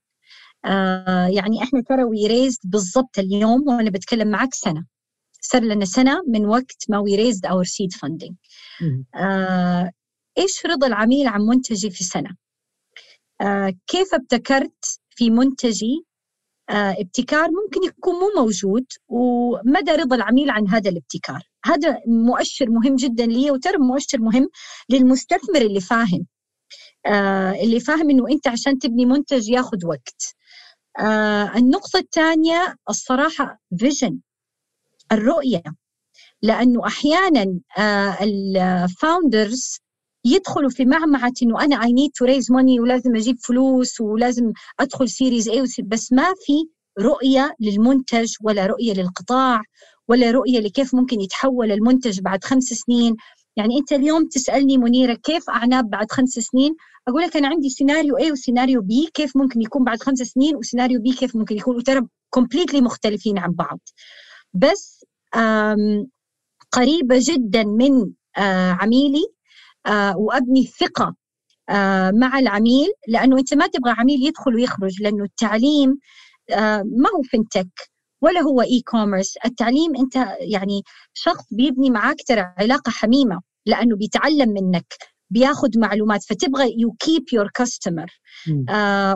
آه، 0.65 1.27
يعني 1.27 1.63
إحنا 1.63 1.81
ترى 1.81 2.03
we 2.03 2.27
raised 2.27 2.59
بالضبط 2.63 3.19
اليوم 3.19 3.67
وأنا 3.67 3.89
بتكلم 3.89 4.27
معك 4.27 4.53
سنة. 4.53 4.86
صار 5.41 5.63
لنا 5.63 5.86
سنة 5.86 6.21
من 6.27 6.45
وقت 6.45 6.86
ما 6.89 6.99
we 6.99 7.15
raised 7.15 7.45
our 7.45 7.63
seed 7.63 7.93
funding 7.93 8.34
إيش 10.38 10.65
رضا 10.65 10.88
العميل 10.88 11.27
عن 11.27 11.41
منتجي 11.41 11.89
في 11.89 12.03
سنة؟ 12.03 12.36
كيف 13.87 14.13
ابتكرت 14.13 14.99
في 15.09 15.29
منتجي؟ 15.29 16.05
آه، 16.69 16.95
ابتكار 16.99 17.49
ممكن 17.51 17.83
يكون 17.87 18.15
مو 18.15 18.41
موجود 18.43 18.85
ومدى 19.07 19.91
رضا 19.91 20.15
العميل 20.15 20.49
عن 20.49 20.67
هذا 20.67 20.89
الابتكار. 20.89 21.41
هذا 21.65 21.99
مؤشر 22.07 22.69
مهم 22.69 22.95
جدا 22.95 23.25
لي 23.25 23.51
وترى 23.51 23.77
مؤشر 23.77 24.19
مهم 24.21 24.49
للمستثمر 24.89 25.61
اللي 25.61 25.81
فاهم. 25.81 26.27
آه، 27.05 27.51
اللي 27.51 27.79
فاهم 27.79 28.09
إنه 28.09 28.29
أنت 28.31 28.47
عشان 28.47 28.79
تبني 28.79 29.05
منتج 29.05 29.49
ياخذ 29.49 29.85
وقت. 29.85 30.35
النقطة 31.55 31.99
الثانية 31.99 32.75
الصراحة 32.89 33.61
فيجن 33.79 34.19
الرؤية. 35.11 35.63
لأنه 36.41 36.87
أحيانا 36.87 37.59
ال 38.21 38.39
founders 38.39 39.82
يدخلوا 40.26 40.69
في 40.69 40.86
معمعة 40.86 41.34
إنه 41.43 41.63
أنا 41.63 41.84
I 41.84 41.93
need 41.93 42.11
to 42.11 42.25
raise 42.25 42.51
money 42.51 42.79
ولازم 42.80 43.15
أجيب 43.15 43.38
فلوس 43.39 44.01
ولازم 44.01 44.53
أدخل 44.80 45.09
Series 45.09 45.49
A 45.49 45.63
بس 45.84 46.11
ما 46.13 46.34
في 46.45 46.53
رؤية 46.99 47.55
للمنتج 47.59 48.34
ولا 48.41 48.65
رؤية 48.65 48.93
للقطاع 48.93 49.61
ولا 50.07 50.32
رؤية 50.32 50.59
لكيف 50.59 50.95
ممكن 50.95 51.21
يتحول 51.21 51.71
المنتج 51.71 52.19
بعد 52.21 52.43
خمس 52.43 52.63
سنين. 52.63 53.15
يعني 53.55 53.78
أنت 53.78 53.93
اليوم 53.93 54.28
تسألني 54.28 54.78
منيرة 54.78 55.13
كيف 55.13 55.49
أعناب 55.49 55.89
بعد 55.89 56.11
خمس 56.11 56.30
سنين؟ 56.30 56.76
أقول 57.07 57.21
لك 57.21 57.38
أنا 57.38 57.47
عندي 57.47 57.69
سيناريو 57.69 58.17
اي 58.17 58.32
وسيناريو 58.32 58.82
B 58.81 59.09
كيف 59.13 59.38
ممكن 59.38 59.61
يكون 59.61 59.84
بعد 59.84 60.03
خمس 60.03 60.17
سنين؟ 60.17 60.55
وسيناريو 60.55 61.01
B 61.01 61.11
كيف 61.13 61.36
ممكن 61.36 61.57
يكون؟ 61.57 61.76
وترى 61.76 62.01
completely 62.29 62.81
مختلفين 62.82 63.38
عن 63.38 63.51
بعض. 63.51 63.80
بس 64.53 65.05
قريبة 66.71 67.19
جدا 67.21 67.63
من 67.63 68.11
آه، 68.38 68.71
عميلي 68.71 69.24
وأبني 70.15 70.65
ثقة 70.65 71.15
آه، 71.69 72.11
مع 72.11 72.39
العميل 72.39 72.88
لأنه 73.07 73.39
أنت 73.39 73.53
ما 73.53 73.67
تبغى 73.67 73.91
عميل 73.91 74.27
يدخل 74.27 74.55
ويخرج 74.55 75.01
لأنه 75.01 75.23
التعليم 75.23 75.99
آه، 76.51 76.84
ما 76.97 77.09
هو 77.15 77.21
fintech 77.21 77.91
ولا 78.21 78.41
هو 78.41 78.61
e-commerce 78.61 79.38
التعليم 79.45 79.95
أنت 79.95 80.15
يعني 80.39 80.84
شخص 81.13 81.43
بيبني 81.51 81.89
معك 81.89 82.15
ترى 82.27 82.53
علاقة 82.57 82.89
حميمة 82.89 83.41
لأنه 83.65 83.95
بيتعلم 83.95 84.49
منك 84.49 84.93
بياخذ 85.29 85.79
معلومات 85.79 86.23
فتبغى 86.23 86.73
you 86.77 86.91
keep 86.99 87.23
your 87.34 87.49
customer 87.53 88.19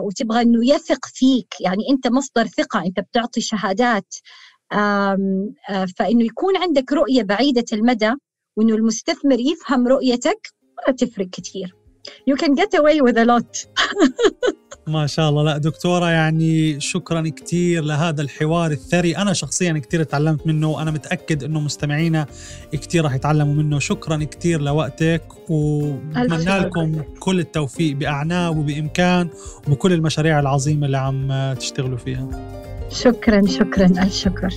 وتبغى 0.00 0.42
إنه 0.42 0.74
يثق 0.74 1.06
فيك. 1.06 1.54
يعني 1.60 1.82
أنت 1.90 2.06
مصدر 2.08 2.46
ثقة 2.46 2.80
أنت 2.86 3.00
بتعطي 3.00 3.40
شهادات 3.40 4.14
آه 4.72 5.46
فإنه 5.96 6.24
يكون 6.24 6.56
عندك 6.56 6.92
رؤية 6.92 7.22
بعيدة 7.22 7.64
المدى 7.72 8.12
وإنه 8.56 8.74
المستثمر 8.74 9.40
يفهم 9.40 9.88
رؤيتك 9.88 10.48
تفرق 10.98 11.26
كثير. 11.26 11.74
You 12.30 12.34
can 12.34 12.54
get 12.54 12.72
away 12.80 13.00
with 13.00 13.16
a 13.18 13.24
lot. 13.24 13.66
ما 14.88 15.06
شاء 15.06 15.28
الله. 15.28 15.42
لا 15.42 15.58
دكتورة 15.58 16.10
يعني 16.10 16.80
شكرا 16.80 17.28
كثير 17.36 17.84
لهذا 17.84 18.22
الحوار 18.22 18.70
الثري. 18.70 19.16
أنا 19.16 19.32
شخصيا 19.32 19.72
كثير 19.72 20.02
تعلمت 20.02 20.46
منه 20.46 20.70
وأنا 20.70 20.90
متأكد 20.90 21.44
أنه 21.44 21.60
مستمعينا 21.60 22.26
كثير 22.72 23.04
رح 23.04 23.14
يتعلموا 23.14 23.54
منه. 23.54 23.78
شكرا 23.78 24.16
كثير 24.16 24.60
لوقتك 24.60 25.22
وبتمنى 25.48 26.58
لكم 26.58 27.02
كل 27.18 27.40
التوفيق 27.40 27.96
بأعناه 27.96 28.50
وبإمكان 28.50 29.28
وبكل 29.68 29.92
المشاريع 29.92 30.40
العظيمة 30.40 30.86
اللي 30.86 30.98
عم 30.98 31.54
تشتغلوا 31.54 31.98
فيها. 31.98 32.28
شكرا 32.90 33.46
شكرا. 33.46 33.86
ألف 33.86 34.14
شكر. 34.14 34.48